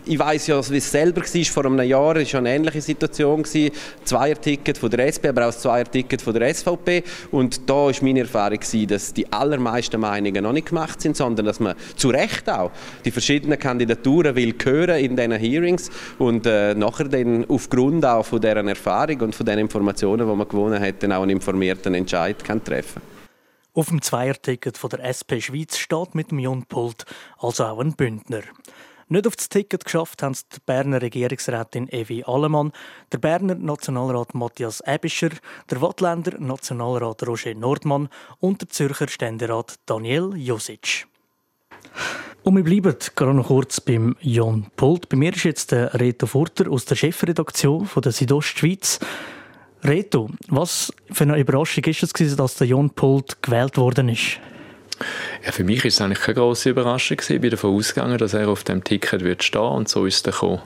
Ich 0.05 0.19
weiß 0.19 0.47
ja, 0.49 0.71
wie 0.71 0.77
es 0.77 0.91
selber 0.91 1.23
war. 1.23 1.45
Vor 1.45 1.65
einem 1.67 1.83
Jahr 1.83 2.03
war 2.03 2.17
es 2.17 2.35
eine 2.35 2.55
ähnliche 2.55 2.81
Situation. 2.81 3.45
Zweier-Ticket 3.45 4.79
von 4.79 4.91
der 4.91 5.07
SP, 5.09 5.29
aber 5.29 5.43
auch 5.43 5.47
das 5.47 5.61
Zweier-Ticket 5.61 6.23
von 6.23 6.35
der 6.35 6.55
SVP. 6.55 7.03
Und 7.31 7.69
da 7.69 7.75
war 7.75 7.93
meine 8.03 8.21
Erfahrung, 8.21 8.61
dass 8.89 9.13
die 9.13 9.33
allermeisten 9.33 10.01
Meinungen 10.01 10.43
noch 10.43 10.53
nicht 10.53 10.69
gemacht 10.69 11.01
sind, 11.01 11.17
sondern 11.17 11.47
dass 11.47 11.61
man 11.61 11.75
zu 11.97 12.09
Recht 12.09 12.49
auch 12.51 12.71
die 13.05 13.11
verschiedenen 13.11 13.59
Kandidaturen 13.59 14.35
will 14.37 14.55
hören 14.65 14.99
in 14.99 15.17
diesen 15.17 15.33
Hearings 15.33 15.91
und 16.19 16.47
äh, 16.47 16.75
nachher 16.75 17.09
dann 17.09 17.45
aufgrund 17.49 18.05
auch 18.05 18.25
von 18.25 18.41
deren 18.41 18.69
Erfahrung 18.69 19.21
und 19.21 19.35
von 19.35 19.47
den 19.47 19.59
Informationen, 19.59 20.29
die 20.29 20.37
man 20.37 20.49
gewonnen 20.49 20.81
hat, 20.81 21.03
dann 21.03 21.13
auch 21.13 21.24
einen 21.25 21.39
informierten 21.39 21.95
Entscheid 21.95 22.43
kann 22.45 22.63
treffen 22.63 23.03
kann. 23.03 23.15
Auf 23.77 23.89
dem 23.89 24.01
Zweierticket 24.01 24.79
von 24.79 24.91
der 24.91 25.03
SP 25.03 25.43
Schweiz 25.43 25.77
steht 25.77 26.15
mit 26.15 26.31
dem 26.31 26.39
Jon-Pult 26.39 27.05
also 27.39 27.65
auch 27.65 27.81
ein 27.81 27.95
Bündner. 27.95 28.43
Nicht 29.09 29.27
auf 29.27 29.37
das 29.37 29.49
Ticket 29.49 29.85
geschafft 29.85 30.23
haben 30.23 30.33
es 30.33 30.49
die 30.49 30.59
Berner 30.65 31.03
Regierungsrätin 31.03 31.89
Evi 31.89 32.23
Allemann, 32.25 32.73
der 33.13 33.19
Berner 33.19 33.57
Nationalrat 33.57 34.35
Matthias 34.35 34.81
Ebischer, 34.87 35.31
der 35.71 35.83
Wattländer 35.83 36.39
Nationalrat 36.39 37.27
Roger 37.27 37.55
Nordmann 37.55 38.09
und 38.39 38.61
der 38.63 38.69
Zürcher 38.69 39.09
Ständerat 39.09 39.75
Daniel 39.87 40.33
Josic. 40.37 41.07
Und 42.45 42.57
wir 42.57 42.63
bleiben 42.63 42.95
gerade 43.17 43.35
noch 43.35 43.49
kurz 43.49 43.81
beim 43.81 44.17
Jon 44.21 44.67
Pult. 44.77 45.09
Bei 45.09 45.17
mir 45.17 45.35
ist 45.35 45.45
jetzt 45.45 45.73
der 45.73 45.95
Reto 45.95 46.27
Furter 46.27 46.71
aus 46.71 46.85
der 46.85 46.95
Chefredaktion 46.95 47.87
von 47.87 48.03
der 48.03 48.13
Südostschweiz. 48.13 49.01
Reto, 49.85 50.31
was 50.49 50.93
für 51.11 51.25
eine 51.25 51.39
Überraschung 51.39 51.85
ist 51.85 52.03
es, 52.03 52.37
dass 52.37 52.57
der 52.57 52.67
Jon 52.67 52.89
Pult 52.89 53.43
gewählt 53.43 53.77
worden 53.77 54.09
ist? 54.09 54.41
Ja, 55.45 55.53
für 55.53 55.65
mich 55.65 55.85
ist 55.85 55.95
es 55.95 56.01
eigentlich 56.01 56.21
keine 56.21 56.37
große 56.37 56.71
Überraschung. 56.71 57.19
Ich 57.21 57.41
bin 57.41 57.51
davon 57.51 57.77
ausgegangen, 57.77 58.17
dass 58.17 58.33
er 58.33 58.49
auf 58.49 58.65
dem 58.65 58.83
Ticket 58.83 59.23
wird 59.23 59.43
stehen 59.43 59.61
und 59.61 59.89
so 59.89 60.07
ist 60.07 60.27
er 60.27 60.33
gekommen. 60.33 60.63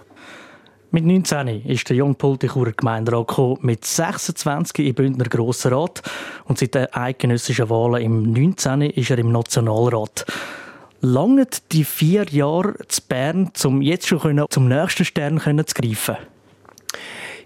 Mit 0.93 1.05
19 1.05 1.67
ist 1.67 1.89
der 1.89 1.97
Jon 1.97 2.15
Pult 2.15 2.45
in 2.45 2.51
Churer 2.51 2.73
Gemeinderat 2.73 3.27
gekommen, 3.27 3.59
mit 3.63 3.85
26 3.85 4.87
im 4.87 4.95
Bündner 4.95 5.25
Grossen 5.25 5.75
Rat 5.75 6.01
und 6.45 6.59
seit 6.59 6.77
den 6.77 6.87
eidgenössischen 6.93 7.69
Wahlen 7.69 8.03
im 8.03 8.33
19 8.33 8.83
ist 8.83 9.11
er 9.11 9.19
im 9.19 9.33
Nationalrat. 9.33 10.27
Langt 11.01 11.73
die 11.73 11.85
vier 11.85 12.25
Jahre 12.31 12.77
zu 12.87 13.03
Bern, 13.03 13.51
um 13.65 13.83
jetzt 13.83 14.07
schon 14.07 14.47
zum 14.49 14.69
nächsten 14.69 15.05
Stern 15.05 15.41
zu 15.41 15.75
greifen? 15.75 16.17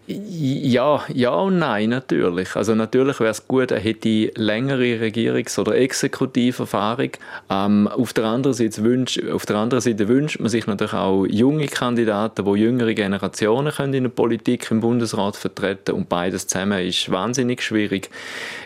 Ja, 0.09 1.05
ja 1.15 1.31
und 1.31 1.61
nein, 1.61 1.91
natürlich. 1.91 2.57
Also 2.57 2.75
natürlich 2.75 3.21
wäre 3.21 3.31
es 3.31 3.47
gut, 3.47 3.71
er 3.71 3.79
hätte 3.79 4.33
längere 4.35 4.99
Regierungs- 4.99 5.59
oder 5.61 5.77
Exekutiverfahrung. 5.77 7.11
Ähm, 7.49 7.87
auf, 7.87 8.13
der 8.13 8.25
anderen 8.25 8.55
Seite 8.55 8.83
wünscht, 8.83 9.23
auf 9.31 9.47
der 9.47 9.57
anderen 9.57 9.81
Seite 9.81 10.09
wünscht 10.09 10.41
man 10.41 10.49
sich 10.49 10.67
natürlich 10.67 10.95
auch 10.95 11.25
junge 11.27 11.67
Kandidaten, 11.67 12.45
die 12.45 12.61
jüngere 12.61 12.95
Generationen 12.95 13.73
können 13.73 13.95
in 13.95 14.03
der 14.05 14.11
Politik 14.11 14.69
im 14.73 14.81
Bundesrat 14.81 15.37
vertreten 15.37 15.93
und 15.93 16.09
beides 16.09 16.49
zusammen 16.49 16.85
ist 16.85 17.11
wahnsinnig 17.11 17.63
schwierig. 17.63 18.11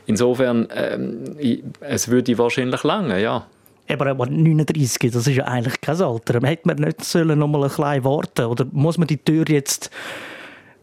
Insofern, 0.07 0.69
ähm, 0.75 1.37
es 1.81 2.09
würde 2.09 2.38
wahrscheinlich 2.38 2.83
lange, 2.83 3.21
ja. 3.21 3.45
Aber, 3.88 4.07
aber 4.07 4.26
39, 4.26 5.12
das 5.12 5.26
ist 5.26 5.37
ja 5.37 5.45
eigentlich 5.45 5.81
kein 5.81 6.00
Alter. 6.00 6.40
Hätte 6.47 6.66
man 6.66 6.76
nicht 6.78 7.05
sollen 7.05 7.38
noch 7.38 7.47
mal 7.47 7.62
ein 7.62 7.69
bisschen 7.69 8.05
warten 8.05 8.47
oder 8.47 8.66
muss 8.73 8.99
man 8.99 9.07
die 9.07 9.19
Tür 9.19 9.45
jetzt 9.49 9.90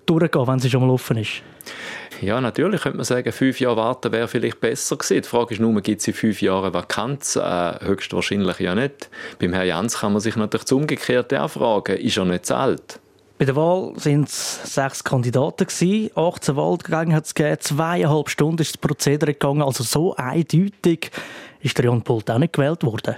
durchgehen, 0.05 0.47
wenn 0.47 0.59
sie 0.59 0.69
schon 0.69 0.85
mal 0.85 0.93
offen 0.93 1.17
ist? 1.17 1.41
Ja, 2.21 2.39
natürlich 2.39 2.81
könnte 2.81 2.97
man 2.97 3.05
sagen, 3.05 3.31
fünf 3.31 3.59
Jahre 3.59 3.77
warten 3.77 4.11
wäre 4.11 4.27
vielleicht 4.27 4.61
besser 4.61 4.95
gewesen. 4.95 5.21
Die 5.21 5.27
Frage 5.27 5.55
ist 5.55 5.59
nur, 5.59 5.81
gibt 5.81 6.01
es 6.01 6.07
in 6.07 6.13
fünf 6.13 6.41
Jahren 6.41 6.73
Vakanz? 6.73 7.35
Äh, 7.35 7.85
höchstwahrscheinlich 7.85 8.59
ja 8.59 8.75
nicht. 8.75 9.09
Beim 9.39 9.53
Herrn 9.53 9.67
Jans 9.67 9.99
kann 9.99 10.13
man 10.13 10.21
sich 10.21 10.35
natürlich 10.35 10.63
das 10.63 10.71
Umgekehrte 10.71 11.41
auch 11.41 11.49
fragen, 11.49 11.97
ist 11.97 12.17
er 12.17 12.25
nicht 12.25 12.45
zu 12.45 12.55
alt? 12.55 12.99
Bei 13.37 13.45
der 13.45 13.55
Wahl 13.55 13.93
waren 13.95 14.23
es 14.23 14.73
sechs 14.73 15.03
Kandidaten. 15.03 15.65
18 15.65 16.55
Wahlgänge 16.55 17.15
hat 17.15 17.25
es 17.25 17.33
gegeben. 17.33 17.57
Zweieinhalb 17.59 18.29
Stunden 18.29 18.61
ist 18.61 18.75
das 18.75 18.77
Prozedere 18.77 19.33
gegangen. 19.33 19.63
Also 19.63 19.83
so 19.83 20.15
eindeutig 20.15 21.11
ist 21.59 21.77
der 21.77 21.85
Jan 21.85 22.03
Pult 22.03 22.29
auch 22.29 22.37
nicht 22.37 22.53
gewählt 22.53 22.83
worden. 22.83 23.15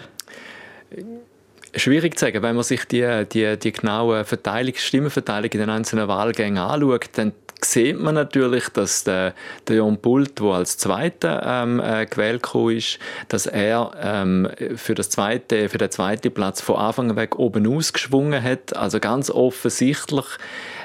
Schwierig 1.77 2.17
zu 2.17 2.25
sagen, 2.25 2.41
wenn 2.41 2.55
man 2.55 2.63
sich 2.63 2.85
die, 2.85 3.25
die, 3.31 3.57
die 3.57 3.71
genaue 3.71 4.23
Verteilung, 4.23 4.73
Stimmenverteilung 4.75 5.51
in 5.51 5.59
den 5.59 5.69
einzelnen 5.69 6.07
Wahlgängen 6.07 6.57
anschaut, 6.57 7.09
dann 7.13 7.33
sieht 7.71 7.99
man 7.99 8.15
natürlich, 8.15 8.69
dass 8.69 9.03
der, 9.03 9.33
der 9.67 9.77
Jon 9.77 9.97
Pult, 9.97 10.39
der 10.39 10.47
als 10.47 10.77
Zweiter 10.77 11.43
ähm, 11.45 11.79
äh, 11.79 12.05
gewählt 12.05 12.45
ist, 12.71 12.99
dass 13.29 13.45
er 13.45 13.91
ähm, 14.01 14.49
für, 14.75 14.95
das 14.95 15.09
zweite, 15.09 15.69
für 15.69 15.77
den 15.77 15.91
zweiten 15.91 16.31
Platz 16.31 16.61
von 16.61 16.75
Anfang 16.77 17.15
weg 17.15 17.37
oben 17.37 17.67
ausgeschwungen 17.67 18.41
hat. 18.41 18.75
Also 18.75 18.99
ganz 18.99 19.29
offensichtlich 19.29 20.25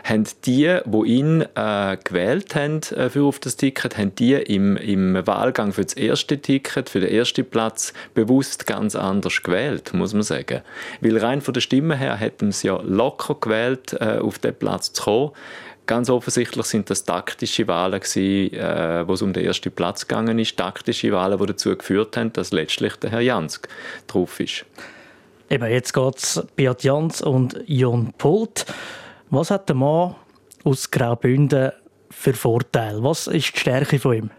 haben 0.05 0.25
die, 0.45 0.79
die 0.85 1.07
ihn 1.07 1.43
äh, 1.55 1.97
gewählt 2.03 2.55
haben 2.55 2.81
äh, 2.97 3.11
für 3.11 3.25
auf 3.25 3.39
das 3.39 3.57
Ticket, 3.57 3.99
haben 3.99 4.15
die 4.15 4.35
im, 4.35 4.77
im 4.77 5.27
Wahlgang 5.27 5.73
für 5.73 5.85
das 5.85 5.95
erste 5.95 6.39
Ticket, 6.39 6.89
für 6.89 7.01
den 7.01 7.11
ersten 7.11 7.45
Platz 7.45 7.93
bewusst 8.15 8.67
ganz 8.67 8.97
anders 8.97 9.43
gewählt, 9.43 9.93
muss 9.93 10.15
man 10.15 10.23
sagen. 10.23 10.63
Weil 11.01 11.19
rein 11.19 11.41
von 11.41 11.55
der 11.55 11.61
Stimme 11.61 11.97
her 11.97 12.17
hätten 12.17 12.53
sie 12.53 12.69
ja 12.69 12.81
locker 12.83 13.37
gewählt, 13.41 13.97
äh, 14.01 14.19
auf 14.19 14.39
den 14.39 14.55
Platz 14.55 14.93
zu 14.93 15.03
kommen. 15.03 15.31
Ganz 15.91 16.09
offensichtlich 16.09 16.67
sind 16.67 16.89
das 16.89 17.03
taktische 17.03 17.67
Wahlen 17.67 17.99
gewesen, 17.99 18.55
äh, 18.55 19.09
wo 19.09 19.15
es 19.15 19.23
um 19.23 19.33
den 19.33 19.45
ersten 19.45 19.73
Platz 19.73 20.07
gegangen 20.07 20.39
ist. 20.39 20.57
Taktische 20.57 21.11
Wahlen, 21.11 21.37
die 21.37 21.47
dazu 21.47 21.77
geführt 21.77 22.17
haben, 22.17 22.33
dass 22.33 22.53
letztlich 22.53 22.95
der 22.95 23.11
Herr 23.11 23.21
Jansk 23.23 23.67
drauf 24.07 24.39
ist. 24.39 24.65
Eben, 25.49 25.69
jetzt 25.69 25.93
geht 25.93 26.17
es 26.17 26.47
Beat 26.55 26.85
Jans 26.85 27.23
und 27.23 27.61
Jon 27.67 28.13
Pult. 28.17 28.67
Was 29.31 29.51
hat 29.51 29.69
der 29.69 29.75
Mann 29.75 30.15
aus 30.63 30.93
Graubünden 30.93 31.73
für 32.09 32.35
Vorteile? 32.35 33.03
Was 33.03 33.27
ist 33.27 33.57
die 33.57 33.59
Stärke 33.59 33.99
von 33.99 34.15
ihm? 34.15 34.31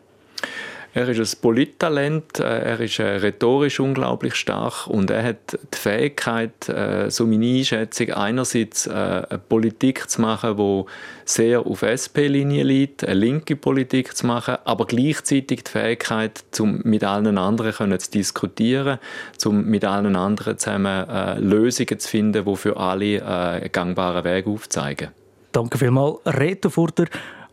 Er 0.94 1.08
ist 1.08 1.20
ein 1.36 1.42
Polittalent, 1.42 2.40
äh, 2.40 2.44
er 2.44 2.80
ist 2.82 3.00
äh, 3.00 3.04
rhetorisch 3.04 3.80
unglaublich 3.80 4.36
stark 4.36 4.88
und 4.88 5.10
er 5.10 5.24
hat 5.24 5.58
die 5.74 5.78
Fähigkeit, 5.78 6.68
äh, 6.68 7.10
so 7.10 7.26
meine 7.26 7.46
Einschätzung, 7.46 8.12
einerseits 8.12 8.90
eine 8.90 9.40
Politik 9.48 10.10
zu 10.10 10.22
machen, 10.22 10.58
die 10.58 10.84
sehr 11.24 11.66
auf 11.66 11.84
SP-Linie 11.84 12.64
liegt, 12.64 13.06
eine 13.06 13.14
linke 13.14 13.56
Politik 13.56 14.18
zu 14.18 14.28
machen, 14.28 14.58
aber 14.66 14.86
gleichzeitig 14.86 15.64
die 15.64 15.72
Fähigkeit, 15.72 16.44
mit 16.84 17.04
allen 17.06 17.38
anderen 17.38 18.00
zu 18.00 18.12
diskutieren, 18.12 19.00
um 19.46 19.64
mit 19.64 19.86
allen 19.86 20.16
anderen 20.16 20.58
zusammen 20.58 21.06
Lösungen 21.40 22.00
zu 22.00 22.10
finden, 22.10 22.46
die 22.46 22.56
für 22.56 22.76
alle 22.78 23.26
einen 23.26 23.72
gangbaren 23.72 24.24
Weg 24.26 24.48
aufzeigen. 24.48 25.10
Danke 25.52 25.78
vielmals, 25.78 26.18
Reto 26.26 26.70
Furter 26.70 27.06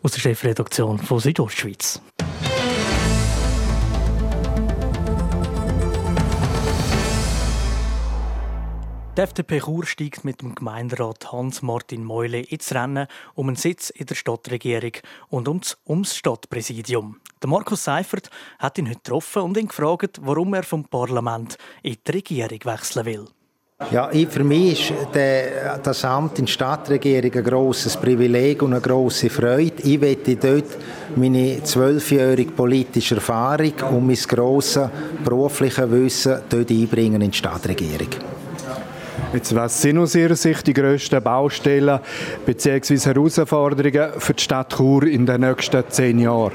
aus 0.02 0.12
der 0.12 0.20
Chefredaktion 0.20 0.98
von 0.98 1.20
Südostschweiz. 1.20 2.00
Die 9.18 9.22
FDP 9.22 9.58
Chur 9.58 9.84
steigt 9.84 10.24
mit 10.24 10.42
dem 10.42 10.54
Gemeinderat 10.54 11.32
Hans-Martin 11.32 12.04
Meule 12.04 12.38
ins 12.38 12.72
Rennen 12.72 13.08
um 13.34 13.48
einen 13.48 13.56
Sitz 13.56 13.90
in 13.90 14.06
der 14.06 14.14
Stadtregierung 14.14 14.92
und 15.28 15.48
ums, 15.48 15.76
ums 15.88 16.14
Stadtpräsidium. 16.14 17.16
Der 17.42 17.50
Markus 17.50 17.82
Seifert 17.82 18.30
hat 18.60 18.78
ihn 18.78 18.86
heute 18.86 19.00
getroffen 19.00 19.42
und 19.42 19.56
ihn 19.56 19.66
gefragt, 19.66 20.20
warum 20.22 20.54
er 20.54 20.62
vom 20.62 20.84
Parlament 20.84 21.58
in 21.82 21.96
die 22.06 22.12
Regierung 22.12 22.60
wechseln 22.62 23.06
will. 23.06 23.24
Ja, 23.90 24.08
für 24.08 24.44
mich 24.44 24.92
ist 24.92 25.14
der, 25.14 25.78
das 25.78 26.04
Amt 26.04 26.38
in 26.38 26.44
der 26.44 26.52
Stadtregierung 26.52 27.32
ein 27.32 27.42
grosses 27.42 27.96
Privileg 27.96 28.62
und 28.62 28.72
eine 28.72 28.80
grosse 28.80 29.30
Freude. 29.30 29.82
Ich 29.82 30.00
möchte 30.00 30.36
dort 30.36 30.78
meine 31.16 31.60
zwölfjährige 31.64 32.52
politische 32.52 33.16
Erfahrung 33.16 33.74
und 33.90 34.06
mein 34.06 34.14
grosses 34.14 34.88
berufliches 35.24 35.90
Wissen 35.90 36.40
dort 36.48 36.70
einbringen 36.70 37.20
in 37.20 37.32
die 37.32 37.36
Stadtregierung. 37.36 38.37
Jetzt, 39.32 39.54
was 39.54 39.82
sind 39.82 39.98
aus 39.98 40.14
Ihrer 40.14 40.36
Sicht 40.36 40.66
die 40.66 40.72
grössten 40.72 41.22
Baustellen 41.22 42.00
bzw. 42.46 42.96
Herausforderungen 42.96 44.12
für 44.18 44.32
die 44.32 44.42
Stadt 44.42 44.74
Chur 44.74 45.02
in 45.04 45.26
den 45.26 45.42
nächsten 45.42 45.84
zehn 45.88 46.18
Jahren? 46.18 46.52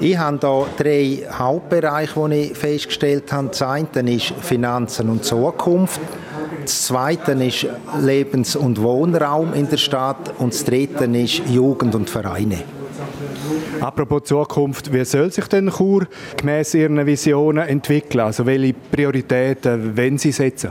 Ich 0.00 0.16
habe 0.16 0.38
hier 0.40 0.66
drei 0.78 1.38
Hauptbereiche, 1.38 2.28
die 2.30 2.34
ich 2.34 2.56
festgestellt 2.56 3.30
habe. 3.30 3.48
Das 3.48 3.60
eine 3.60 4.14
ist 4.14 4.32
Finanzen 4.40 5.10
und 5.10 5.22
Zukunft. 5.22 6.00
Das 6.62 6.86
zweite 6.86 7.32
ist 7.32 7.66
Lebens- 8.00 8.56
und 8.56 8.80
Wohnraum 8.80 9.52
in 9.52 9.68
der 9.68 9.76
Stadt. 9.76 10.32
Und 10.38 10.54
das 10.54 10.64
dritte 10.64 11.04
ist 11.04 11.42
Jugend 11.46 11.94
und 11.94 12.08
Vereine. 12.08 12.62
Apropos 13.80 14.24
Zukunft, 14.24 14.92
wie 14.92 15.04
soll 15.04 15.30
sich 15.30 15.46
denn 15.46 15.70
Chur 15.70 16.06
gemäß 16.38 16.72
Ihren 16.74 17.04
Visionen 17.04 17.68
entwickeln? 17.68 18.20
Also 18.20 18.46
welche 18.46 18.72
Prioritäten 18.72 19.94
wenn 19.94 20.16
Sie 20.16 20.32
setzen? 20.32 20.70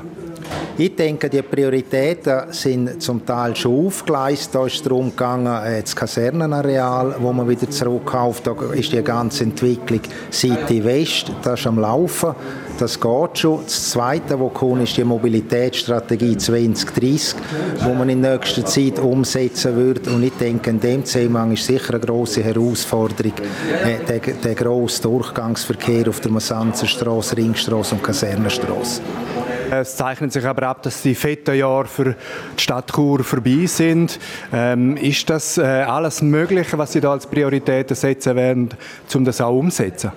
Ich 0.77 0.96
denke, 0.96 1.29
die 1.29 1.41
Prioritäten 1.41 2.51
sind 2.51 3.01
zum 3.01 3.25
Teil 3.25 3.55
schon 3.55 3.88
aufgeleistet. 3.88 4.55
Da 4.55 4.65
ist 4.65 4.75
es 4.75 4.84
darum 4.84 5.12
gegangen, 5.12 5.63
äh, 5.63 5.81
das 5.81 5.96
Kasernenareal, 5.96 7.15
wo 7.20 7.31
man 7.34 7.48
wieder 7.48 7.70
zurückkauft. 7.70 8.48
Da 8.48 8.55
ist 8.74 8.91
die 8.91 9.03
ganze 9.03 9.43
Entwicklung 9.43 10.01
City 10.31 10.84
West, 10.84 11.31
das 11.43 11.60
ist 11.60 11.67
am 11.67 11.77
Laufen. 11.77 12.34
Das 12.79 13.00
geht 13.00 13.38
schon. 13.38 13.60
Das 13.63 13.91
Zweite, 13.91 14.39
was 14.39 14.53
kommt, 14.55 14.81
ist 14.81 14.98
die 14.98 15.03
Mobilitätsstrategie 15.03 16.36
2030, 16.36 17.36
wo 17.84 17.93
man 17.93 18.10
in 18.10 18.22
nächster 18.22 18.65
Zeit 18.65 18.98
umsetzen 18.98 19.75
wird. 19.75 20.08
Und 20.08 20.24
ich 20.24 20.34
denke, 20.34 20.72
in 20.72 20.79
dem 20.79 21.05
Zusammenhang 21.05 21.51
ist 21.51 21.65
sicher 21.65 21.93
eine 21.93 22.00
grosse 22.00 22.41
Herausforderung 22.41 23.34
äh, 23.86 24.03
der, 24.08 24.34
der 24.34 24.55
grosse 24.55 25.03
Durchgangsverkehr 25.03 26.10
auf 26.10 26.22
der 26.22 26.31
Massanzerstraße, 26.31 27.38
Ringstraße 27.38 27.93
und 27.93 28.03
Kasernenstraße. 28.03 29.01
Es 29.74 29.96
zeichnet 29.96 30.34
sich 30.34 30.46
aber 30.46 30.68
ab, 30.68 30.84
dass 30.84 31.01
die 31.01 31.16
fetten 31.16 31.56
Jahre 31.56 31.86
für 31.86 32.16
die 32.58 32.62
Stadt 32.62 32.92
Chur 32.94 33.24
vorbei 33.24 33.66
sind. 33.68 34.20
Ähm, 34.51 34.98
ist 34.98 35.30
das 35.30 35.58
äh, 35.58 35.62
alles 35.62 36.22
Mögliche, 36.22 36.78
was 36.78 36.92
Sie 36.92 37.00
da 37.00 37.13
als 37.13 37.25
Prioritäten 37.25 37.96
setzen 37.96 38.36
werden, 38.36 38.70
um 39.16 39.24
das 39.24 39.40
auch 39.40 39.58
umzusetzen? 39.58 40.12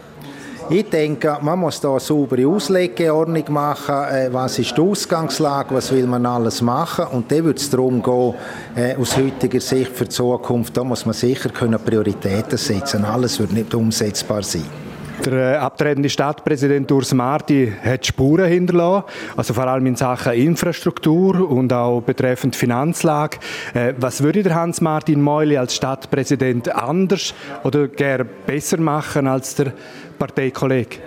Ich 0.71 0.89
denke, 0.91 1.39
man 1.41 1.61
muss 1.61 1.81
da 1.81 1.91
eine 1.91 2.01
saubere 2.01 2.49
Auslegeordnung 2.49 3.45
machen. 3.51 3.95
Äh, 4.11 4.33
was 4.33 4.59
ist 4.59 4.77
die 4.77 4.81
Ausgangslage? 4.81 5.73
Was 5.73 5.93
will 5.93 6.09
man 6.09 6.27
alles 6.27 6.61
machen? 6.61 7.07
Und 7.13 7.31
dann 7.31 7.45
wird 7.45 7.59
es 7.59 7.71
darum 7.71 8.03
gehen, 8.03 8.35
äh, 8.75 8.97
aus 8.97 9.17
heutiger 9.17 9.61
Sicht 9.61 9.93
für 9.93 10.05
die 10.05 10.11
Zukunft, 10.11 10.77
da 10.77 10.83
muss 10.83 11.07
man 11.07 11.15
sicher 11.15 11.51
können 11.51 11.79
Prioritäten 11.79 12.59
setzen. 12.59 13.05
Alles 13.05 13.39
wird 13.39 13.53
nicht 13.53 13.73
umsetzbar 13.73 14.43
sein. 14.43 14.84
Der 15.23 15.33
äh, 15.33 15.57
abtretende 15.57 16.09
Stadtpräsident 16.09 16.91
Urs 16.91 17.15
Marti 17.15 17.73
hat 17.83 18.05
Spuren 18.05 18.47
hinterlassen, 18.47 19.05
also 19.37 19.55
vor 19.55 19.67
allem 19.67 19.87
in 19.87 19.97
Sachen 19.97 20.33
Infrastruktur 20.33 21.49
und 21.49 21.73
auch 21.73 22.01
betreffend 22.01 22.57
Finanzlage. 22.57 23.39
Äh, 23.75 23.95
was 23.99 24.23
würde 24.23 24.43
der 24.43 24.55
Hans-Martin 24.55 25.21
Meuli 25.21 25.57
als 25.57 25.77
Stadtpräsident 25.77 26.75
anders 26.75 27.33
oder 27.63 27.89
gerne 27.89 28.25
besser 28.25 28.79
machen 28.79 29.27
als 29.27 29.55
der 29.55 29.73
Parteikollege? 30.19 30.99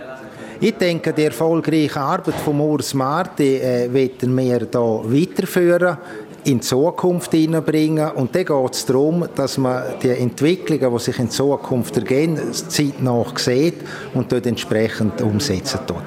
Ich 0.59 0.73
denke, 0.73 1.13
die 1.13 1.25
erfolgreiche 1.25 1.99
Arbeit 1.99 2.33
von 2.33 2.59
Urs 2.59 2.95
Marti 2.95 3.57
äh, 3.57 3.93
werden 3.93 4.35
wir 4.35 4.57
hier 4.57 4.71
weiterführen 4.73 5.97
in 6.45 6.59
die 6.59 6.61
Zukunft 6.61 7.31
hineinbringen. 7.31 8.11
Und 8.11 8.35
dann 8.35 8.45
geht 8.45 8.73
es 8.73 8.85
darum, 8.85 9.27
dass 9.35 9.57
man 9.57 9.83
die 10.01 10.09
Entwicklungen, 10.09 10.91
die 10.91 10.99
sich 10.99 11.19
in 11.19 11.29
Zukunft 11.29 11.97
ergeben, 11.97 12.39
zeitnah 12.51 13.25
sieht 13.35 13.75
und 14.13 14.31
dort 14.31 14.45
entsprechend 14.45 15.21
umsetzen 15.21 15.79
tut. 15.85 15.97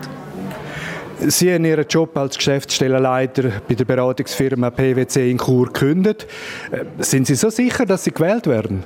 Sie 1.26 1.52
haben 1.52 1.66
Ihren 1.66 1.86
Job 1.86 2.16
als 2.16 2.36
Geschäftsstellenleiter 2.36 3.52
bei 3.68 3.74
der 3.74 3.84
Beratungsfirma 3.84 4.70
PwC 4.70 5.30
in 5.30 5.36
Chur 5.36 5.66
gekündigt. 5.66 6.26
Äh, 6.70 6.84
sind 7.02 7.26
Sie 7.26 7.34
so 7.34 7.50
sicher, 7.50 7.84
dass 7.84 8.04
Sie 8.04 8.10
gewählt 8.10 8.46
werden? 8.46 8.84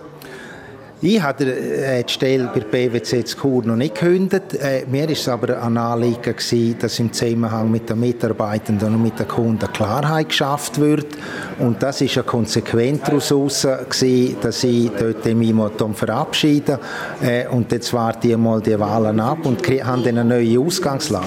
Ich 1.07 1.21
habe 1.21 1.45
äh, 1.45 2.03
die 2.03 2.11
Stelle 2.11 2.51
bei 2.55 2.61
PwC 2.61 3.27
zu 3.27 3.37
Chur 3.37 3.63
noch 3.63 3.77
nicht 3.77 3.95
gekündigt. 3.95 4.55
Äh, 4.55 4.87
mir 4.91 5.03
war 5.03 5.11
es 5.11 5.29
aber 5.29 5.63
ein 5.63 5.77
Anliegen, 5.77 6.35
dass 6.79 6.99
im 6.99 7.13
Zusammenhang 7.13 7.71
mit 7.71 7.91
den 7.91 8.01
Mitarbeitenden 8.01 8.95
und 8.95 9.03
mit 9.03 9.19
den 9.19 9.29
Kunden 9.29 9.71
Klarheit 9.71 10.31
geschafft 10.31 10.81
wird. 10.81 11.09
Und 11.59 11.83
das 11.83 12.01
ist 12.01 12.17
eine 12.17 12.25
Konsequenz 12.25 13.03
daraus, 13.05 13.69
dass 14.41 14.65
ich 14.65 14.91
dort 14.99 15.27
mich 15.27 15.55
verabschieden 15.93 16.79
äh, 17.21 17.49
Und 17.49 17.71
jetzt 17.71 17.93
warte 17.93 18.29
ich 18.29 18.39
mal 18.39 18.63
die 18.63 18.81
Wahlen 18.81 19.21
ab 19.21 19.45
und 19.45 19.61
haben 19.85 20.07
eine 20.07 20.25
neue 20.25 20.59
Ausgangslage. 20.59 21.27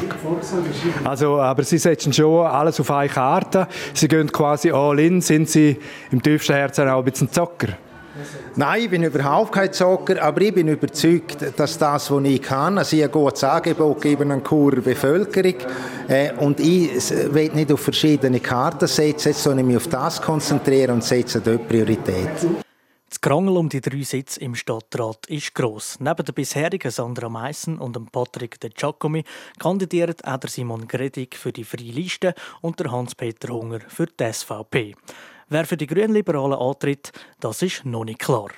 Also, 1.03 1.39
aber 1.39 1.63
Sie 1.63 1.77
setzen 1.77 2.11
schon 2.11 2.47
alles 2.47 2.79
auf 2.79 2.89
eine 2.89 3.09
Karte. 3.09 3.67
Sie 3.93 4.07
gehen 4.07 4.31
quasi 4.31 4.71
all 4.71 4.99
in. 4.99 5.21
Sind 5.21 5.47
Sie 5.47 5.77
im 6.09 6.23
tiefsten 6.23 6.55
Herzen 6.55 6.89
auch 6.89 6.97
ein 6.97 7.05
bisschen 7.05 7.31
Zocker? 7.31 7.77
Nein, 8.59 8.85
ich 8.85 8.89
bin 8.89 9.03
überhaupt 9.03 9.51
kein 9.51 9.71
Zocker, 9.71 10.19
aber 10.19 10.41
ich 10.41 10.51
bin 10.51 10.67
überzeugt, 10.67 11.59
dass 11.59 11.77
das, 11.77 12.09
was 12.09 12.23
ich 12.23 12.41
kann, 12.41 12.79
also 12.79 12.97
ich 12.97 13.03
ein 13.03 13.11
gutes 13.11 13.43
Angebot 13.43 14.01
geben 14.01 14.31
an 14.31 14.43
Churer 14.43 14.81
Bevölkerung 14.81 15.53
äh, 16.07 16.33
und 16.39 16.59
ich 16.59 16.89
will 17.31 17.51
nicht 17.53 17.71
auf 17.71 17.81
verschiedene 17.81 18.39
Karten 18.39 18.87
setzen, 18.87 19.33
sondern 19.33 19.67
mich 19.67 19.77
auf 19.77 19.87
das 19.87 20.19
konzentrieren 20.19 20.95
und 20.95 21.03
setze 21.03 21.39
dort 21.39 21.67
Priorität. 21.67 22.31
Das 23.07 23.21
Krangel 23.21 23.57
um 23.57 23.69
die 23.69 23.79
drei 23.79 24.01
Sitze 24.01 24.39
im 24.39 24.55
Stadtrat 24.55 25.27
ist 25.27 25.53
gross. 25.53 25.99
Neben 25.99 26.25
der 26.25 26.33
bisherigen 26.33 26.89
Sandra 26.89 27.29
Meissen 27.29 27.77
und 27.77 27.95
dem 27.95 28.07
Patrick 28.07 28.59
De 28.59 28.71
Giacomi 28.71 29.23
kandidiert 29.59 30.25
auch 30.25 30.37
der 30.37 30.49
Simon 30.49 30.87
Gredig 30.87 31.35
für 31.35 31.51
die 31.51 31.63
Freie 31.63 31.91
Liste 31.91 32.33
und 32.61 32.79
der 32.79 32.91
Hans-Peter 32.91 33.49
Hunger 33.53 33.81
für 33.87 34.07
die 34.07 34.33
SVP. 34.33 34.95
Wer 35.49 35.65
für 35.65 35.77
die 35.77 35.87
Grünliberalen 35.87 36.59
antritt, 36.59 37.13
das 37.39 37.61
ist 37.61 37.85
noch 37.85 38.03
nicht 38.03 38.19
klar. 38.19 38.49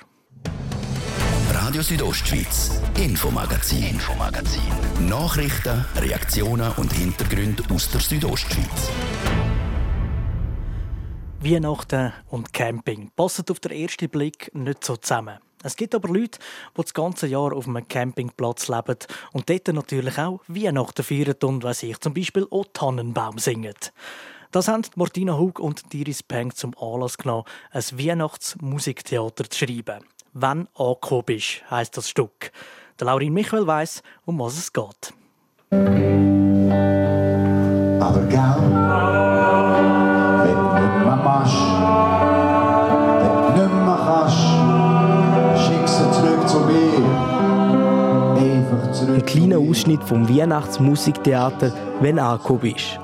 Radio 1.52 1.82
Südostschweiz, 1.82 2.82
Infomagazin, 2.98 3.90
Infomagazin. 3.90 4.60
Nachrichten, 5.08 5.84
Reaktionen 5.94 6.72
und 6.78 6.92
Hintergründe 6.92 7.62
aus 7.72 7.92
der 7.92 8.00
Südostschweiz. 8.00 8.90
Weihnachten 11.38 12.12
und 12.26 12.52
Camping 12.52 13.12
passen 13.14 13.44
auf 13.48 13.60
den 13.60 13.70
ersten 13.70 14.08
Blick 14.08 14.50
nicht 14.52 14.82
so 14.82 14.96
zusammen. 14.96 15.38
Es 15.62 15.76
gibt 15.76 15.94
aber 15.94 16.08
Leute, 16.08 16.40
die 16.76 16.82
das 16.82 16.92
ganze 16.92 17.28
Jahr 17.28 17.52
auf 17.52 17.68
einem 17.68 17.86
Campingplatz 17.86 18.66
leben 18.66 18.96
und 19.30 19.48
dort 19.48 19.68
natürlich 19.68 20.18
auch 20.18 20.40
Weihnachten 20.48 21.04
feiern 21.04 21.36
und 21.44 21.62
was 21.62 21.84
ich 21.84 22.00
zum 22.00 22.14
Beispiel 22.14 22.48
auch 22.50 22.66
Tannenbaum 22.72 23.38
singen. 23.38 23.74
Das 24.52 24.66
haben 24.66 24.82
Martina 24.96 25.38
Hug 25.38 25.60
und 25.60 25.94
Iris 25.94 26.24
Peng 26.24 26.52
zum 26.52 26.74
Anlass 26.76 27.16
genommen, 27.18 27.44
ein 27.70 27.84
Weihnachtsmusiktheater 27.92 29.48
zu 29.48 29.58
schreiben. 29.58 30.04
«Wenn 30.32 30.66
angekommen 30.74 31.22
bist», 31.24 31.62
heisst 31.70 31.96
das 31.96 32.08
Stück. 32.08 32.50
Der 32.98 33.06
Laurin 33.06 33.32
Michael 33.32 33.68
weiss, 33.68 34.02
um 34.24 34.40
was 34.40 34.58
es 34.58 34.72
geht. 34.72 35.14
Aber 35.70 35.80
gell, 38.28 38.60
wenn 40.42 40.56
du 40.56 40.66
nicht 40.74 40.96
mehr 41.04 41.16
machst, 41.16 41.54
wenn 43.22 43.34
du 43.42 43.50
nicht 43.62 43.74
mehr 43.84 44.00
kannst, 44.04 44.42
schick 45.64 45.86
sie 45.86 46.10
zurück 46.10 46.48
zu 46.48 46.58
mir. 46.60 47.04
Einfach 48.36 48.90
zurück 48.92 49.14
Ein 49.14 49.26
kleiner 49.26 49.58
Ausschnitt 49.58 50.02
vom 50.02 50.28
Weihnachtsmusiktheater 50.28 51.72
«Wenn 52.00 52.18
angekommen 52.18 52.60
bist». 52.60 52.98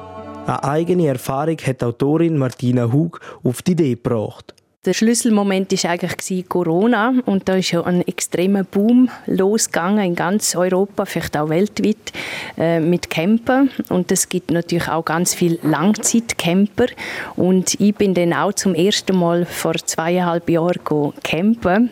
Eine 0.46 0.62
eigene 0.62 1.08
Erfahrung 1.08 1.56
hat 1.58 1.80
die 1.80 1.84
Autorin 1.84 2.38
Martina 2.38 2.92
Hug 2.92 3.18
auf 3.42 3.62
die 3.62 3.72
Idee 3.72 3.94
gebracht. 3.96 4.54
Der 4.84 4.92
Schlüsselmoment 4.92 5.72
war 5.72 5.90
eigentlich 5.90 6.48
Corona 6.48 7.14
und 7.26 7.48
da 7.48 7.56
ist 7.56 7.72
ja 7.72 7.82
ein 7.82 8.06
extremer 8.06 8.62
Boom 8.62 9.08
losgegangen 9.26 10.04
in 10.04 10.14
ganz 10.14 10.54
Europa, 10.54 11.04
vielleicht 11.04 11.36
auch 11.36 11.48
weltweit 11.48 12.12
äh, 12.56 12.78
mit 12.78 13.10
Camper 13.10 13.66
und 13.88 14.12
es 14.12 14.28
gibt 14.28 14.52
natürlich 14.52 14.88
auch 14.88 15.04
ganz 15.04 15.34
viele 15.34 15.58
Langzeitcamper 15.62 16.86
und 17.34 17.80
ich 17.80 17.96
bin 17.96 18.14
dann 18.14 18.32
auch 18.32 18.52
zum 18.52 18.76
ersten 18.76 19.18
Mal 19.18 19.46
vor 19.46 19.74
zweieinhalb 19.74 20.48
Jahren 20.48 20.78
campen 21.24 21.90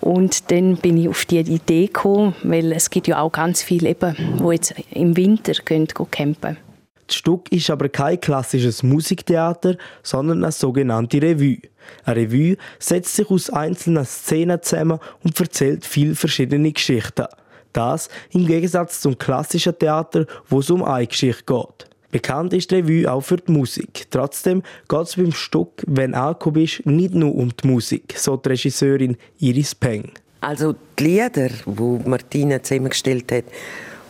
und 0.00 0.50
dann 0.50 0.78
bin 0.78 0.96
ich 0.96 1.08
auf 1.08 1.24
die 1.26 1.38
Idee 1.38 1.86
gekommen, 1.86 2.34
weil 2.42 2.72
es 2.72 2.90
gibt 2.90 3.06
ja 3.06 3.20
auch 3.20 3.30
ganz 3.30 3.62
viele 3.62 3.90
eben, 3.90 4.16
wo 4.38 4.50
jetzt 4.50 4.74
im 4.90 5.16
Winter 5.16 5.52
gehen, 5.64 5.86
gehen 5.86 6.10
campen. 6.10 6.67
Das 7.08 7.16
Stück 7.16 7.50
ist 7.50 7.70
aber 7.70 7.88
kein 7.88 8.20
klassisches 8.20 8.82
Musiktheater, 8.82 9.76
sondern 10.02 10.44
eine 10.44 10.52
sogenannte 10.52 11.22
Revue. 11.22 11.58
Eine 12.04 12.20
Revue 12.20 12.56
setzt 12.78 13.16
sich 13.16 13.30
aus 13.30 13.48
einzelnen 13.48 14.04
Szenen 14.04 14.62
zusammen 14.62 15.00
und 15.24 15.40
erzählt 15.40 15.86
viele 15.86 16.14
verschiedene 16.14 16.70
Geschichten. 16.70 17.26
Das 17.72 18.10
im 18.32 18.46
Gegensatz 18.46 19.00
zum 19.00 19.16
klassischen 19.16 19.78
Theater, 19.78 20.26
wo 20.48 20.60
es 20.60 20.68
um 20.68 20.84
eine 20.84 21.06
Geschichte 21.06 21.44
geht. 21.46 21.88
Bekannt 22.10 22.52
ist 22.52 22.70
die 22.70 22.76
Revue 22.76 23.10
auch 23.10 23.22
für 23.22 23.38
die 23.38 23.52
Musik. 23.52 24.06
Trotzdem 24.10 24.62
geht 24.86 25.02
es 25.02 25.16
beim 25.16 25.32
Stück 25.32 25.82
«Wenn 25.86 26.14
angekommen 26.14 26.54
bist» 26.54 26.84
nicht 26.84 27.14
nur 27.14 27.34
um 27.34 27.50
die 27.56 27.68
Musik, 27.68 28.14
so 28.18 28.36
die 28.36 28.50
Regisseurin 28.50 29.16
Iris 29.38 29.74
Peng. 29.74 30.12
Also 30.40 30.74
die 30.98 31.04
Lieder, 31.04 31.48
die 31.48 32.08
Martina 32.08 32.62
zusammengestellt 32.62 33.32
hat, 33.32 33.44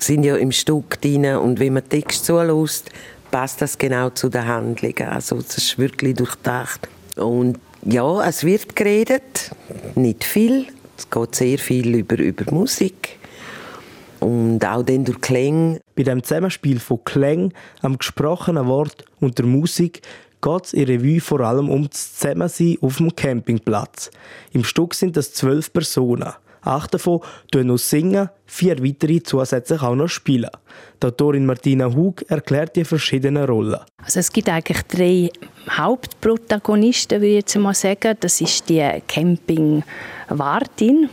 sind 0.02 0.24
ja 0.24 0.36
im 0.36 0.52
Stück 0.52 1.00
drin 1.00 1.26
und 1.36 1.60
wenn 1.60 1.74
man 1.74 1.82
den 1.84 2.00
Text 2.00 2.24
zulässt, 2.24 2.90
passt 3.30 3.60
das 3.60 3.76
genau 3.78 4.10
zu 4.10 4.28
der 4.28 4.46
Handlung. 4.46 4.94
Also 4.98 5.36
das 5.36 5.58
ist 5.58 5.78
wirklich 5.78 6.16
durchdacht. 6.16 6.88
Und 7.16 7.58
ja, 7.84 8.26
es 8.26 8.44
wird 8.44 8.74
geredet, 8.74 9.50
nicht 9.94 10.24
viel. 10.24 10.66
Es 10.96 11.08
geht 11.08 11.34
sehr 11.34 11.58
viel 11.58 11.94
über, 11.94 12.18
über 12.18 12.52
Musik 12.52 13.18
und 14.20 14.64
auch 14.64 14.82
dann 14.82 15.04
durch 15.04 15.20
Klänge. 15.20 15.80
Bei 15.94 16.02
dem 16.02 16.22
Zusammenspiel 16.22 16.80
von 16.80 17.04
Klängen, 17.04 17.54
am 17.82 17.98
gesprochenen 17.98 18.66
Wort 18.66 19.04
und 19.20 19.38
der 19.38 19.46
Musik 19.46 20.02
geht 20.40 20.64
es 20.64 20.72
in 20.72 20.84
Revue 20.84 21.20
vor 21.20 21.40
allem 21.40 21.68
um 21.68 21.88
das 21.88 22.14
Zusammensein 22.14 22.78
auf 22.80 22.96
dem 22.98 23.14
Campingplatz. 23.14 24.10
Im 24.52 24.64
Stück 24.64 24.94
sind 24.94 25.16
das 25.16 25.32
zwölf 25.32 25.72
Personen. 25.72 26.32
Acht 26.62 26.94
davon 26.94 27.20
tun 27.50 27.68
noch 27.68 27.78
singen, 27.78 28.28
vier 28.46 28.82
weitere 28.82 29.22
zusätzlich 29.22 29.82
auch 29.82 29.94
noch 29.94 30.08
spielen. 30.08 30.50
Die 31.02 31.06
Autorin 31.06 31.46
Martina 31.46 31.94
Hug 31.94 32.22
erklärt 32.28 32.76
die 32.76 32.84
verschiedenen 32.84 33.44
Rollen. 33.44 33.78
Also 34.04 34.20
es 34.20 34.32
gibt 34.32 34.48
eigentlich 34.48 34.82
drei 34.82 35.30
Hauptprotagonisten, 35.70 37.20
würde 37.20 37.28
ich 37.28 37.34
jetzt 37.36 37.56
mal 37.56 37.74
sagen. 37.74 38.16
Das 38.18 38.40
ist 38.40 38.68
die 38.68 38.84
Campingwartin 39.06 41.08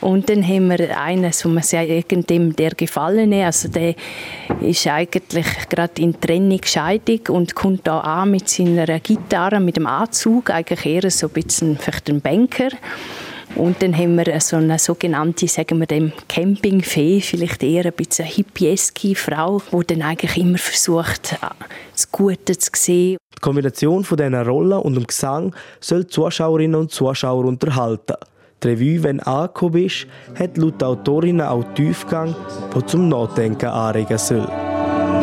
und 0.00 0.28
dann 0.28 0.46
haben 0.46 0.68
wir 0.68 0.98
einen, 0.98 1.32
so 1.32 1.48
man 1.48 1.62
sagt, 1.62 1.88
irgendem 1.88 2.54
der 2.54 2.72
Gefallene, 2.72 3.46
also 3.46 3.68
der 3.68 3.94
ist 4.60 4.86
eigentlich 4.86 5.46
gerade 5.68 6.02
in 6.02 6.20
Trennung, 6.20 6.60
Scheidung 6.64 7.20
und 7.28 7.54
kommt 7.54 7.86
da 7.86 8.00
an 8.00 8.32
mit 8.32 8.48
seiner 8.48 9.00
Gitarre, 9.00 9.60
mit 9.60 9.76
dem 9.76 9.86
Anzug, 9.86 10.50
eigentlich 10.50 10.84
eher 10.84 11.10
so 11.10 11.28
ein 11.28 11.32
bisschen 11.32 11.78
vielleicht 11.78 12.10
ein 12.10 12.20
Banker. 12.20 12.68
Und 13.54 13.82
dann 13.82 13.96
haben 13.96 14.16
wir 14.16 14.40
so 14.40 14.56
eine 14.56 14.78
sogenannte, 14.78 15.46
sagen 15.46 15.78
wir 15.78 15.86
dem, 15.86 16.12
Campingfee, 16.28 17.20
vielleicht 17.20 17.62
eher 17.62 17.86
ein 17.86 17.92
bisschen 17.92 18.24
eine 18.24 18.34
hippieske 18.34 19.14
Frau, 19.14 19.60
die 19.72 19.86
dann 19.86 20.02
eigentlich 20.02 20.36
immer 20.36 20.58
versucht, 20.58 21.38
das 21.92 22.10
Gute 22.10 22.56
zu 22.56 22.70
sehen. 22.74 23.18
Die 23.36 23.40
Kombination 23.40 24.04
von 24.04 24.16
diesen 24.16 24.34
Rollen 24.34 24.78
und 24.78 24.94
dem 24.94 25.06
Gesang 25.06 25.54
soll 25.80 26.04
die 26.04 26.10
Zuschauerinnen 26.10 26.80
und 26.80 26.90
Zuschauer 26.90 27.44
unterhalten. 27.44 28.16
Die 28.62 28.68
Revue 28.68 29.02
«Wenn 29.02 29.20
angekommen 29.20 29.72
bist» 29.72 30.06
hat 30.38 30.56
laut 30.56 30.80
der 30.80 30.88
Autorinnen 30.88 31.46
auch 31.46 31.64
Tiefgang, 31.74 32.34
der 32.74 32.86
zum 32.86 33.08
Nachdenken 33.08 33.66
anregen 33.66 34.18
soll. 34.18 34.48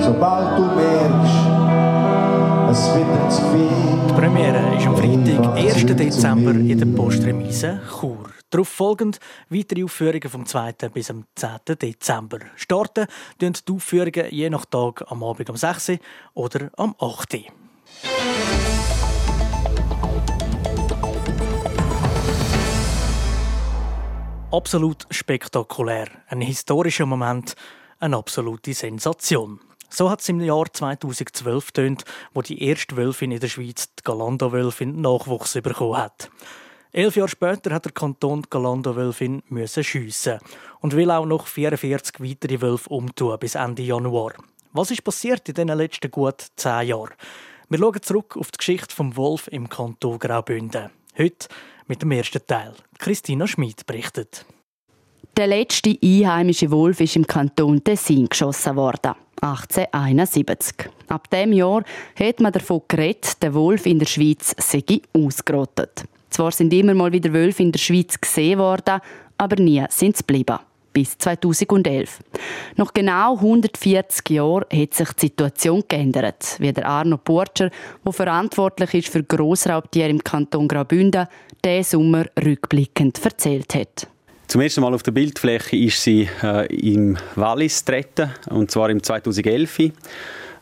Sobald 0.01 0.57
du 0.57 0.63
merkst, 0.75 1.33
es 2.69 2.93
wird 2.95 3.31
zu 3.31 3.41
viel. 3.51 4.08
Premiere 4.19 4.75
ist 4.75 4.85
am 4.85 4.97
Freitag, 4.97 5.55
1. 5.55 5.95
Dezember 5.95 6.51
in 6.51 6.77
der 6.77 6.85
Postremise 6.87 7.81
Chur. 7.89 8.29
Darauf 8.49 8.67
folgend 8.67 9.17
weitere 9.47 9.85
Aufführungen 9.85 10.29
vom 10.29 10.45
2. 10.45 10.73
bis 10.93 11.09
am 11.09 11.23
10. 11.35 11.77
Dezember. 11.81 12.39
Starten 12.57 13.07
tun 13.39 13.53
die 13.65 13.71
Aufführungen 13.71 14.25
je 14.29 14.49
nach 14.49 14.65
Tag 14.65 15.09
am 15.09 15.23
Abend 15.23 15.49
um 15.49 15.55
6 15.55 15.87
Uhr 15.87 15.99
oder 16.33 16.69
am 16.75 16.95
8 16.99 17.33
Uhr. 17.33 17.39
Absolut 24.51 25.05
spektakulär. 25.11 26.09
Ein 26.27 26.41
historischer 26.41 27.05
Moment, 27.05 27.55
eine 28.01 28.17
absolute 28.17 28.73
Sensation. 28.73 29.61
So 29.89 30.09
hat 30.09 30.21
es 30.21 30.29
im 30.29 30.39
Jahr 30.39 30.71
2012 30.71 31.71
tönt, 31.71 32.05
wo 32.33 32.41
die 32.41 32.63
erste 32.63 32.95
Wölfin 32.95 33.31
in 33.31 33.39
der 33.39 33.47
Schweiz, 33.47 33.89
die 33.95 34.03
Galanda-Wölfin, 34.03 35.01
Nachwuchs 35.01 35.53
bekommen 35.53 35.97
hat. 35.97 36.29
Elf 36.91 37.15
Jahre 37.15 37.29
später 37.29 37.73
hat 37.73 37.85
der 37.85 37.91
Kanton 37.91 38.41
die 38.41 38.49
Galanda-Wölfin 38.49 39.43
schiessen 39.81 40.39
und 40.79 40.95
will 40.95 41.11
auch 41.11 41.25
noch 41.25 41.47
44 41.47 42.19
weitere 42.19 42.61
Wölfe 42.61 42.89
umtun 42.89 43.37
bis 43.39 43.55
Ende 43.55 43.83
Januar. 43.83 44.33
Was 44.73 44.91
ist 44.91 45.03
passiert 45.03 45.47
in 45.49 45.55
den 45.55 45.67
letzten 45.69 46.11
gut 46.11 46.47
zehn 46.55 46.87
Jahren? 46.87 47.13
Wir 47.69 47.77
schauen 47.77 48.01
zurück 48.01 48.37
auf 48.37 48.51
die 48.51 48.57
Geschichte 48.57 48.95
vom 48.95 49.15
Wolf 49.15 49.47
im 49.47 49.69
Kanton 49.69 50.17
Graubünden. 50.17 50.89
Heute 51.17 51.47
mit 51.87 52.01
dem 52.01 52.11
ersten 52.11 52.45
Teil. 52.45 52.73
Christina 52.97 53.45
Schmid 53.45 53.85
berichtet. 53.85 54.45
Der 55.37 55.47
letzte 55.47 55.97
einheimische 56.03 56.69
Wolf 56.69 56.99
ist 56.99 57.15
im 57.15 57.25
Kanton 57.25 57.83
Tessin 57.83 58.27
geschossen 58.27 58.75
worden. 58.75 59.13
1871. 59.41 60.89
Ab 61.07 61.29
dem 61.29 61.53
Jahr 61.53 61.83
hat 62.19 62.39
man 62.39 62.51
davon 62.51 62.81
geredet, 62.87 63.41
der 63.41 63.53
Wolf 63.53 63.85
in 63.85 63.99
der 63.99 64.05
Schweiz 64.05 64.53
sei 64.57 64.83
ausgerottet. 65.13 66.03
Zwar 66.29 66.51
sind 66.51 66.73
immer 66.73 66.93
mal 66.93 67.11
wieder 67.11 67.33
Wölfe 67.33 67.63
in 67.63 67.71
der 67.71 67.79
Schweiz 67.79 68.19
gesehen 68.19 68.59
worden, 68.59 68.99
aber 69.37 69.55
nie 69.61 69.83
sind 69.89 70.17
sie 70.17 70.23
geblieben. 70.23 70.59
Bis 70.91 71.17
2011. 71.17 72.19
Nach 72.75 72.91
genau 72.93 73.35
140 73.35 74.29
Jahren 74.31 74.65
hat 74.73 74.93
sich 74.93 75.09
die 75.13 75.19
Situation 75.27 75.83
geändert, 75.87 76.55
wie 76.59 76.73
der 76.73 76.87
Arno 76.87 77.17
Porcher, 77.17 77.69
der 78.03 78.13
verantwortlich 78.13 78.93
ist 78.95 79.09
für 79.09 79.23
Grossraubtiere 79.23 80.09
im 80.09 80.23
Kanton 80.23 80.67
Graubünden, 80.67 81.27
diesen 81.63 81.83
Sommer 81.83 82.25
rückblickend 82.43 83.23
erzählt 83.23 83.75
hat. 83.75 84.07
Zum 84.49 84.61
ersten 84.61 84.81
Mal 84.81 84.95
auf 84.95 85.03
der 85.03 85.11
Bildfläche 85.11 85.77
ist 85.77 86.01
sie 86.01 86.27
äh, 86.41 86.65
im 86.75 87.15
Wallis 87.35 87.85
getreten, 87.85 88.31
und 88.49 88.71
zwar 88.71 88.89
im 88.89 89.03
2011 89.03 89.91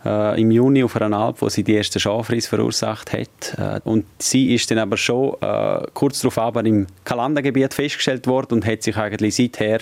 äh, 0.03 0.41
im 0.41 0.51
Juni 0.51 0.83
auf 0.83 0.97
einer 0.97 1.17
Alp, 1.17 1.41
wo 1.41 1.47
sie 1.47 1.63
die 1.63 1.75
erste 1.75 1.97
Schafriss 1.97 2.47
verursacht 2.47 3.13
hat. 3.13 3.57
Äh, 3.57 3.79
und 3.85 4.03
sie 4.19 4.53
ist 4.53 4.69
dann 4.69 4.79
aber 4.79 4.97
schon 4.97 5.35
äh, 5.39 5.87
kurz 5.93 6.19
darauf 6.19 6.37
aber 6.37 6.65
im 6.65 6.85
Kalandergebiet 7.05 7.73
festgestellt 7.73 8.27
worden 8.27 8.55
und 8.55 8.65
hat 8.65 8.83
sich 8.83 8.97
eigentlich 8.97 9.35
seither 9.35 9.79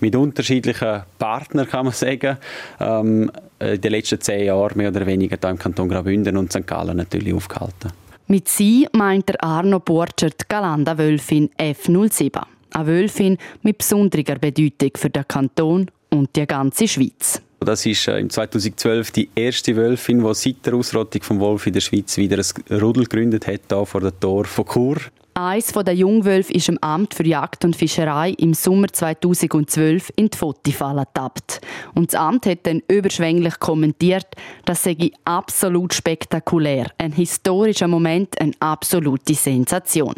mit 0.00 0.16
unterschiedlichen 0.16 1.02
Partnern, 1.18 1.68
kann 1.68 1.84
man 1.84 1.92
sagen, 1.92 2.38
ähm, 2.80 3.30
in 3.58 3.78
den 3.78 3.90
letzten 3.90 4.22
zehn 4.22 4.46
Jahren 4.46 4.78
mehr 4.78 4.88
oder 4.88 5.04
weniger 5.04 5.36
da 5.36 5.50
im 5.50 5.58
Kanton 5.58 5.90
Graubünden 5.90 6.38
und 6.38 6.50
St. 6.50 6.66
Gallen 6.66 6.96
natürlich 6.96 7.34
aufgehalten. 7.34 7.92
Mit 8.26 8.48
sie 8.48 8.88
meint 8.92 9.28
der 9.28 9.44
Arno 9.44 9.80
Borcher 9.80 10.30
die 10.30 10.48
Galanda-Wölfin 10.48 11.50
F07. 11.58 12.40
Eine 12.74 12.88
Wölfin 12.88 13.38
mit 13.62 13.78
besonderer 13.78 14.38
Bedeutung 14.38 14.90
für 14.96 15.08
den 15.08 15.26
Kanton 15.28 15.90
und 16.10 16.34
die 16.34 16.44
ganze 16.44 16.88
Schweiz. 16.88 17.40
Das 17.60 17.86
ist 17.86 18.08
äh, 18.08 18.18
im 18.18 18.28
2012 18.28 19.12
die 19.12 19.30
erste 19.34 19.76
Wölfin, 19.76 20.24
die 20.24 20.34
seit 20.34 20.66
der 20.66 20.74
Ausrottung 20.74 21.22
vom 21.22 21.38
Wolf 21.38 21.66
in 21.68 21.72
der 21.72 21.80
Schweiz 21.80 22.16
wieder 22.16 22.36
ein 22.36 22.80
Rudel 22.80 23.04
gegründet 23.04 23.46
hat, 23.46 23.60
hier 23.70 23.86
vor 23.86 24.00
dem 24.00 24.18
Tor 24.18 24.44
von 24.44 24.66
Chur. 24.66 24.96
Eins 25.36 25.72
der 25.72 25.94
Jungwölfe 25.96 26.52
ist 26.52 26.68
im 26.68 26.78
Amt 26.78 27.12
für 27.12 27.26
Jagd 27.26 27.64
und 27.64 27.74
Fischerei 27.74 28.30
im 28.38 28.54
Sommer 28.54 28.86
2012 28.86 30.12
in 30.14 30.30
die 30.30 30.38
Fotifalle 30.38 31.06
getappt. 31.06 31.60
Und 31.92 32.12
das 32.12 32.20
Amt 32.20 32.46
hat 32.46 32.60
dann 32.62 32.84
überschwänglich 32.86 33.58
kommentiert, 33.58 34.28
das 34.64 34.84
sei 34.84 35.10
absolut 35.24 35.92
spektakulär, 35.92 36.86
ein 36.98 37.10
historischer 37.10 37.88
Moment, 37.88 38.40
eine 38.40 38.52
absolute 38.60 39.34
Sensation. 39.34 40.14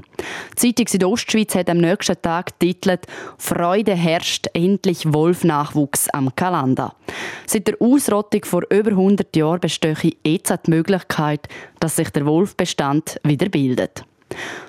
Die 0.53 0.75
Zeitung 0.75 0.87
Südostschweiz 0.87 1.55
hat 1.55 1.71
am 1.71 1.79
nächsten 1.79 2.21
Tag 2.21 2.59
getitelt 2.59 3.07
«Freude 3.39 3.95
herrscht, 3.95 4.49
endlich 4.53 5.11
Wolfnachwuchs 5.11 6.11
am 6.11 6.37
Kalender». 6.37 6.95
Seit 7.47 7.69
der 7.69 7.81
Ausrottung 7.81 8.45
vor 8.45 8.65
über 8.69 8.91
100 8.91 9.35
Jahren 9.35 9.61
bestehe 9.61 9.97
jetzt 10.27 10.53
die 10.67 10.71
Möglichkeit, 10.71 11.49
dass 11.81 11.97
sich 11.97 12.11
der 12.11 12.27
Wolfbestand 12.27 13.19
wieder 13.25 13.49
bildet. 13.49 14.05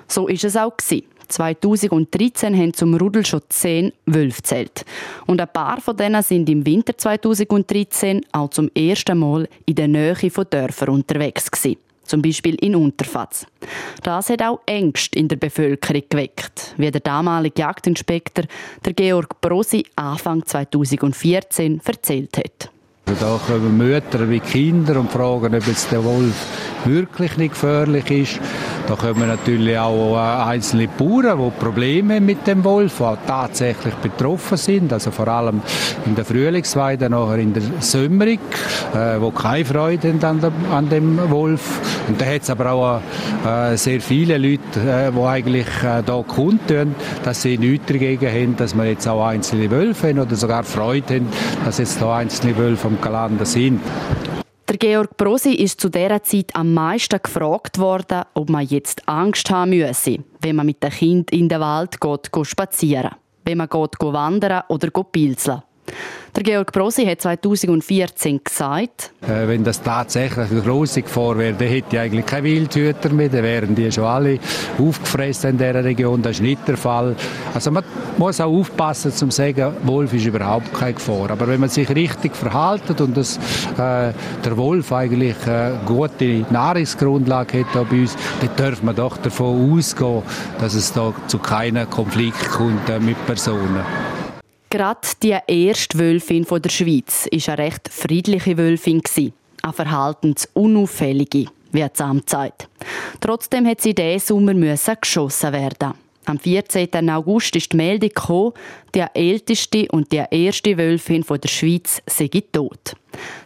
So 0.06 0.28
ist 0.28 0.44
es 0.44 0.56
auch 0.56 0.76
gewesen. 0.76 1.04
2013 1.28 2.56
haben 2.56 2.74
zum 2.74 2.94
Rudel 2.94 3.24
schon 3.24 3.42
zehn 3.48 3.92
Wölfe 4.06 4.42
gezählt. 4.42 4.84
Und 5.26 5.40
ein 5.40 5.48
paar 5.48 5.80
von 5.80 5.96
denen 5.96 6.22
sind 6.22 6.48
im 6.48 6.64
Winter 6.64 6.96
2013 6.96 8.24
auch 8.32 8.50
zum 8.50 8.70
ersten 8.74 9.18
Mal 9.18 9.48
in 9.66 9.74
der 9.74 9.88
Nähe 9.88 10.30
von 10.30 10.46
Dörfern 10.48 10.88
unterwegs 10.88 11.50
gewesen. 11.50 11.78
Zum 12.04 12.22
Beispiel 12.22 12.54
in 12.54 12.74
Unterfatz. 12.74 13.46
Das 14.02 14.30
hat 14.30 14.40
auch 14.42 14.60
Ängste 14.64 15.18
in 15.18 15.28
der 15.28 15.36
Bevölkerung 15.36 16.02
geweckt, 16.08 16.72
wie 16.78 16.90
der 16.90 17.02
damalige 17.02 17.60
Jagdinspektor, 17.60 18.46
der 18.82 18.94
Georg 18.94 19.38
Brosi, 19.42 19.84
Anfang 19.96 20.42
2014 20.46 21.82
erzählt 21.84 22.38
hat. 22.38 22.70
Da 23.20 23.38
kommen 23.46 23.76
Mütter 23.76 24.28
wie 24.30 24.40
Kinder 24.40 25.00
und 25.00 25.10
fragen, 25.10 25.54
ob 25.54 25.66
jetzt 25.66 25.90
der 25.92 26.02
Wolf 26.02 26.34
wirklich 26.84 27.36
nicht 27.36 27.52
gefährlich 27.52 28.10
ist. 28.10 28.40
Da 28.88 28.94
kommen 28.94 29.28
natürlich 29.28 29.78
auch 29.78 30.16
äh, 30.16 30.50
einzelne 30.50 30.88
Bauern, 30.88 31.38
die 31.38 31.62
Probleme 31.62 32.20
mit 32.22 32.46
dem 32.46 32.64
Wolf, 32.64 32.98
die 32.98 33.26
tatsächlich 33.26 33.94
betroffen 33.96 34.56
sind, 34.56 34.92
also 34.92 35.10
vor 35.10 35.28
allem 35.28 35.60
in 36.06 36.14
der 36.14 36.24
Frühlingsweide, 36.24 37.10
nachher 37.10 37.36
in 37.36 37.52
der 37.52 37.62
Sommerung, 37.80 38.38
äh, 38.94 39.20
wo 39.20 39.30
keine 39.30 39.66
Freude 39.66 40.14
haben 40.22 40.52
an, 40.72 40.88
dem, 40.88 41.30
Wolf. 41.30 41.80
Und 42.08 42.18
da 42.18 42.24
hat 42.24 42.42
es 42.42 42.50
aber 42.50 42.72
auch 42.72 43.00
äh, 43.46 43.76
sehr 43.76 44.00
viele 44.00 44.38
Leute, 44.38 45.12
die 45.14 45.20
eigentlich 45.20 45.66
da 45.82 46.24
kundtun, 46.26 46.94
dass 47.24 47.42
sie 47.42 47.58
nichts 47.58 47.86
dagegen 47.86 48.26
haben, 48.26 48.56
dass 48.56 48.74
wir 48.74 48.86
jetzt 48.86 49.06
auch 49.06 49.26
einzelne 49.26 49.70
Wölfe 49.70 50.08
haben 50.08 50.20
oder 50.20 50.34
sogar 50.34 50.64
Freude 50.64 51.16
haben, 51.16 51.28
dass 51.64 51.78
jetzt 51.78 52.00
da 52.00 52.16
einzelne 52.16 52.56
Wölfe 52.56 52.88
am 52.88 53.00
Kalender 53.00 53.44
sind. 53.44 53.80
Der 54.68 54.76
Georg 54.76 55.16
Brosi 55.16 55.54
ist 55.54 55.80
zu 55.80 55.88
dieser 55.88 56.22
Zeit 56.22 56.54
am 56.54 56.74
meisten 56.74 57.18
gefragt 57.22 57.78
worden, 57.78 58.24
ob 58.34 58.50
man 58.50 58.66
jetzt 58.66 59.08
Angst 59.08 59.48
haben 59.48 59.70
müsse, 59.70 60.18
wenn 60.42 60.56
man 60.56 60.66
mit 60.66 60.82
dem 60.82 60.90
Kind 60.90 61.30
in 61.30 61.48
den 61.48 61.58
Wald 61.58 61.98
geht, 61.98 62.30
geht 62.30 62.46
spazieren, 62.46 63.12
wenn 63.46 63.56
man 63.56 63.70
geht, 63.70 63.98
wandern 63.98 64.64
oder 64.68 64.90
pilzeln. 64.90 65.62
Der 66.36 66.44
Georg 66.44 66.72
Brosi 66.72 67.04
hat 67.04 67.20
2014 67.20 68.40
gesagt, 68.44 69.10
äh, 69.22 69.48
wenn 69.48 69.64
das 69.64 69.82
tatsächlich 69.82 70.50
eine 70.50 70.60
grosse 70.60 71.02
Gefahr 71.02 71.36
wäre, 71.36 71.54
dann 71.54 71.66
hätte 71.66 71.96
ich 71.96 71.98
eigentlich 71.98 72.26
keine 72.26 72.44
Wildhüter 72.44 73.08
mehr, 73.10 73.28
dann 73.28 73.42
wären 73.42 73.74
die 73.74 73.90
schon 73.90 74.04
alle 74.04 74.38
aufgefressen 74.78 75.50
in 75.50 75.58
dieser 75.58 75.82
Region. 75.82 76.22
Das 76.22 76.36
ist 76.36 76.42
nicht 76.42 76.68
der 76.68 76.76
Fall. 76.76 77.16
Also 77.54 77.72
man 77.72 77.82
muss 78.18 78.40
auch 78.40 78.52
aufpassen, 78.52 79.10
um 79.10 79.30
zu 79.30 79.36
sagen, 79.36 79.72
Wolf 79.82 80.12
ist 80.12 80.26
überhaupt 80.26 80.72
keine 80.72 80.94
Gefahr. 80.94 81.30
Aber 81.30 81.48
wenn 81.48 81.60
man 81.60 81.70
sich 81.70 81.88
richtig 81.88 82.36
verhält 82.36 83.00
und 83.00 83.16
das, 83.16 83.36
äh, 83.76 84.12
der 84.44 84.56
Wolf 84.56 84.92
eigentlich 84.92 85.34
eine 85.46 85.80
gute 85.86 86.46
Nahrungsgrundlage 86.50 87.60
hat 87.64 87.72
bei 87.72 87.96
uns, 87.96 88.16
dann 88.40 88.50
darf 88.56 88.82
man 88.82 88.94
doch 88.94 89.16
davon 89.16 89.76
ausgehen, 89.76 90.22
dass 90.60 90.74
es 90.74 90.92
da 90.92 91.12
zu 91.26 91.38
keinem 91.38 91.88
Konflikt 91.90 92.48
kommt 92.50 92.88
äh, 92.88 93.00
mit 93.00 93.16
Personen. 93.26 93.82
Gerade 94.70 95.00
die 95.22 95.36
erste 95.46 95.98
Wölfin 95.98 96.44
der 96.44 96.68
Schweiz 96.68 97.26
war 97.30 97.54
eine 97.54 97.64
recht 97.64 97.88
friedliche 97.90 98.58
Wölfin. 98.58 99.02
Eine 99.62 99.72
verhaltensunauffällige, 99.72 101.46
wie 101.72 101.80
das 101.80 102.00
Amt 102.00 102.28
sagt. 102.28 102.68
Trotzdem 103.20 103.66
hat 103.66 103.80
sie 103.80 103.94
diesen 103.94 104.26
Sommer 104.26 104.54
geschossen 104.54 105.52
werden. 105.52 105.94
Am 106.26 106.38
14. 106.38 107.08
August 107.08 107.56
ist 107.56 107.72
die 107.72 107.78
Meldung 107.78 108.10
gekommen, 108.10 108.52
die 108.94 109.04
älteste 109.14 109.88
und 109.90 110.12
die 110.12 110.22
erste 110.30 110.76
Wölfin 110.76 111.24
der 111.26 111.48
Schweiz 111.48 112.02
sei 112.06 112.28
tot. 112.52 112.94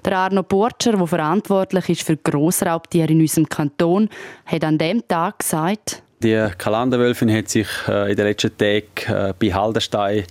Der 0.05 0.19
Arno 0.19 0.43
Porcher, 0.43 0.97
der 0.97 1.07
verantwortlich 1.07 1.89
ist 1.89 2.03
für 2.03 2.17
Grossraubtiere 2.17 3.13
in 3.13 3.21
unserem 3.21 3.49
Kanton, 3.49 4.09
hat 4.47 4.65
an 4.65 4.79
dem 4.79 5.07
Tag 5.07 5.39
gesagt, 5.39 6.03
die 6.23 6.49
Kalanderwölfin 6.57 7.33
hat 7.33 7.49
sich 7.49 7.67
äh, 7.89 8.11
in 8.11 8.17
den 8.17 8.27
letzten 8.27 8.57
Tagen 8.57 8.85
äh, 9.09 9.35
bei 9.39 9.53
Haldenstein 9.53 10.25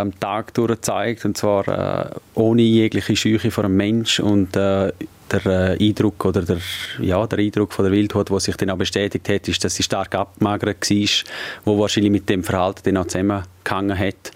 am 0.00 0.18
Tag 0.18 0.54
durch 0.54 0.72
gezeigt 0.72 1.24
und 1.24 1.36
zwar 1.36 1.68
äh, 1.68 2.10
ohne 2.34 2.62
jegliche 2.62 3.16
Scheuche 3.16 3.50
vor 3.50 3.64
einem 3.64 3.76
Mensch 3.76 4.20
und 4.20 4.56
äh, 4.56 4.92
der 5.30 5.46
äh, 5.46 5.88
Eindruck 5.88 6.24
oder 6.24 6.42
der, 6.42 6.58
ja, 7.00 7.26
der 7.26 7.38
Eindruck 7.38 7.72
von 7.72 7.84
der 7.84 7.92
Wildhut, 7.92 8.30
der 8.30 8.40
sich 8.40 8.56
dann 8.56 8.70
auch 8.70 8.76
bestätigt 8.76 9.28
hat, 9.28 9.48
ist, 9.48 9.64
dass 9.64 9.74
sie 9.74 9.82
stark 9.82 10.14
abgemagert 10.14 10.90
war, 10.90 11.08
wo 11.64 11.78
wahrscheinlich 11.78 12.12
mit 12.12 12.28
dem 12.28 12.44
Verhalten 12.44 12.80
dann 12.84 12.96
auch 12.98 13.06
zusammengehangen 13.06 13.98
hat 13.98 14.32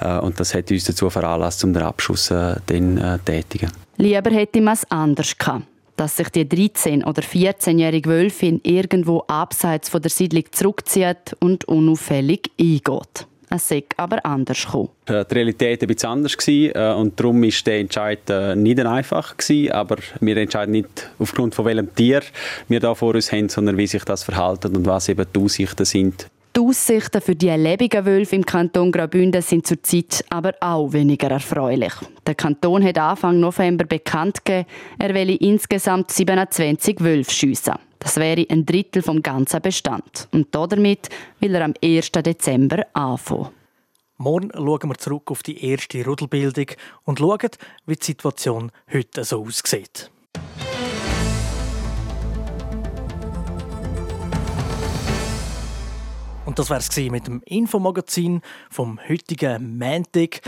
äh, 0.00 0.18
und 0.18 0.38
das 0.40 0.54
hat 0.54 0.70
uns 0.70 0.84
dazu 0.84 1.10
veranlasst, 1.10 1.62
um 1.64 1.72
den 1.72 1.82
Abschuss 1.82 2.30
äh, 2.30 2.56
dann 2.66 2.98
äh, 2.98 3.18
tätigen. 3.18 3.70
Lieber 3.96 4.30
hätte 4.30 4.60
man 4.60 4.74
es 4.74 4.90
anders 4.90 5.36
gehabt 5.36 5.64
dass 5.96 6.16
sich 6.16 6.30
die 6.30 6.46
13- 6.46 7.04
oder 7.04 7.20
14-jährige 7.20 8.08
Wölfin 8.08 8.62
irgendwo 8.62 9.22
abseits 9.26 9.90
von 9.90 10.00
der 10.00 10.10
Siedlung 10.10 10.44
zurückzieht 10.50 11.36
und 11.40 11.66
unauffällig 11.66 12.50
eingeht. 12.58 13.26
Es 13.52 13.68
sei 13.68 13.82
aber 13.96 14.24
anders 14.24 14.64
gekommen. 14.64 14.90
Die 15.08 15.12
Realität 15.12 15.82
war 15.82 15.88
ein 15.88 15.94
bisschen 15.94 16.08
anders 16.08 16.48
äh, 16.48 16.92
und 16.94 17.18
darum 17.18 17.42
war 17.42 17.50
der 17.66 17.80
Entscheid 17.80 18.30
äh, 18.30 18.54
nicht 18.54 18.78
einfach 18.78 19.36
gewesen, 19.36 19.72
aber 19.72 19.96
wir 20.20 20.36
entscheiden 20.36 20.70
nicht 20.72 21.10
aufgrund 21.18 21.56
von 21.56 21.64
welchem 21.64 21.92
Tier 21.94 22.22
wir 22.68 22.78
da 22.78 22.94
vor 22.94 23.14
uns 23.14 23.32
haben, 23.32 23.48
sondern 23.48 23.76
wie 23.76 23.88
sich 23.88 24.04
das 24.04 24.22
verhält 24.22 24.64
und 24.66 24.86
was 24.86 25.08
eben 25.08 25.26
die 25.34 25.40
Aussichten 25.40 25.84
sind. 25.84 26.28
Die 26.56 26.60
Aussichten 26.60 27.20
für 27.20 27.34
die 27.34 27.50
lebenden 27.50 28.04
Wölfe 28.04 28.36
im 28.36 28.44
Kanton 28.44 28.90
Graubünden 28.90 29.42
sind 29.42 29.66
zurzeit 29.66 30.24
aber 30.30 30.54
auch 30.60 30.92
weniger 30.92 31.30
erfreulich. 31.30 31.92
Der 32.26 32.34
Kanton 32.34 32.84
hat 32.84 32.98
Anfang 32.98 33.38
November 33.38 33.84
bekannt 33.84 34.44
gegeben, 34.44 34.66
er 34.98 35.14
will 35.14 35.30
insgesamt 35.30 36.10
27 36.10 37.00
Wölfe 37.00 37.30
schiessen. 37.32 37.74
Das 38.00 38.16
wäre 38.16 38.46
ein 38.48 38.66
Drittel 38.66 39.02
vom 39.02 39.22
ganzen 39.22 39.60
Bestand. 39.60 40.26
Und 40.32 40.52
damit 40.54 41.10
will 41.38 41.54
er 41.54 41.64
am 41.66 41.74
1. 41.82 42.10
Dezember 42.10 42.86
anfangen. 42.94 43.50
Morgen 44.16 44.50
schauen 44.52 44.90
wir 44.90 44.98
zurück 44.98 45.30
auf 45.30 45.42
die 45.42 45.64
erste 45.64 46.04
Rudelbildung 46.04 46.66
und 47.04 47.20
schauen, 47.20 47.50
wie 47.86 47.96
die 47.96 48.04
Situation 48.04 48.72
heute 48.92 49.24
so 49.24 49.44
aussieht. 49.44 50.10
Und 56.46 56.58
das 56.58 56.68
war 56.68 56.78
es 56.78 56.96
mit 56.96 57.26
dem 57.26 57.42
Infomagazin 57.44 58.40
vom 58.70 58.98
heutigen 59.08 59.78
Montag. 59.78 60.40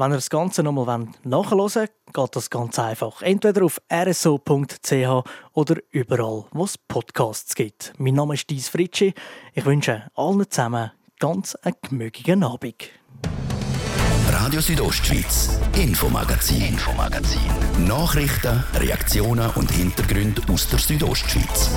Wenn 0.00 0.12
ihr 0.12 0.14
das 0.14 0.30
Ganze 0.30 0.62
nochmal 0.62 1.08
nachhören 1.24 1.58
wollt, 1.58 1.92
geht 2.14 2.34
das 2.34 2.48
ganz 2.48 2.78
einfach. 2.78 3.20
Entweder 3.20 3.66
auf 3.66 3.82
rso.ch 3.92 5.28
oder 5.52 5.76
überall, 5.90 6.46
wo 6.52 6.64
es 6.64 6.78
Podcasts 6.78 7.54
gibt. 7.54 7.92
Mein 7.98 8.14
Name 8.14 8.32
ist 8.32 8.48
Dies 8.48 8.70
Fritschi. 8.70 9.12
Ich 9.52 9.66
wünsche 9.66 10.04
allen 10.14 10.50
zusammen 10.50 10.92
ganz 11.18 11.54
einen 11.56 11.76
gemögigen 11.82 12.42
Abend. 12.44 12.88
Radio 14.30 14.62
Südostschweiz, 14.62 15.60
Infomagazin, 15.76 16.62
Infomagazin. 16.62 17.52
Nachrichten, 17.86 18.64
Reaktionen 18.76 19.50
und 19.50 19.70
Hintergründe 19.70 20.40
aus 20.50 20.66
der 20.70 20.78
Südostschweiz. 20.78 21.72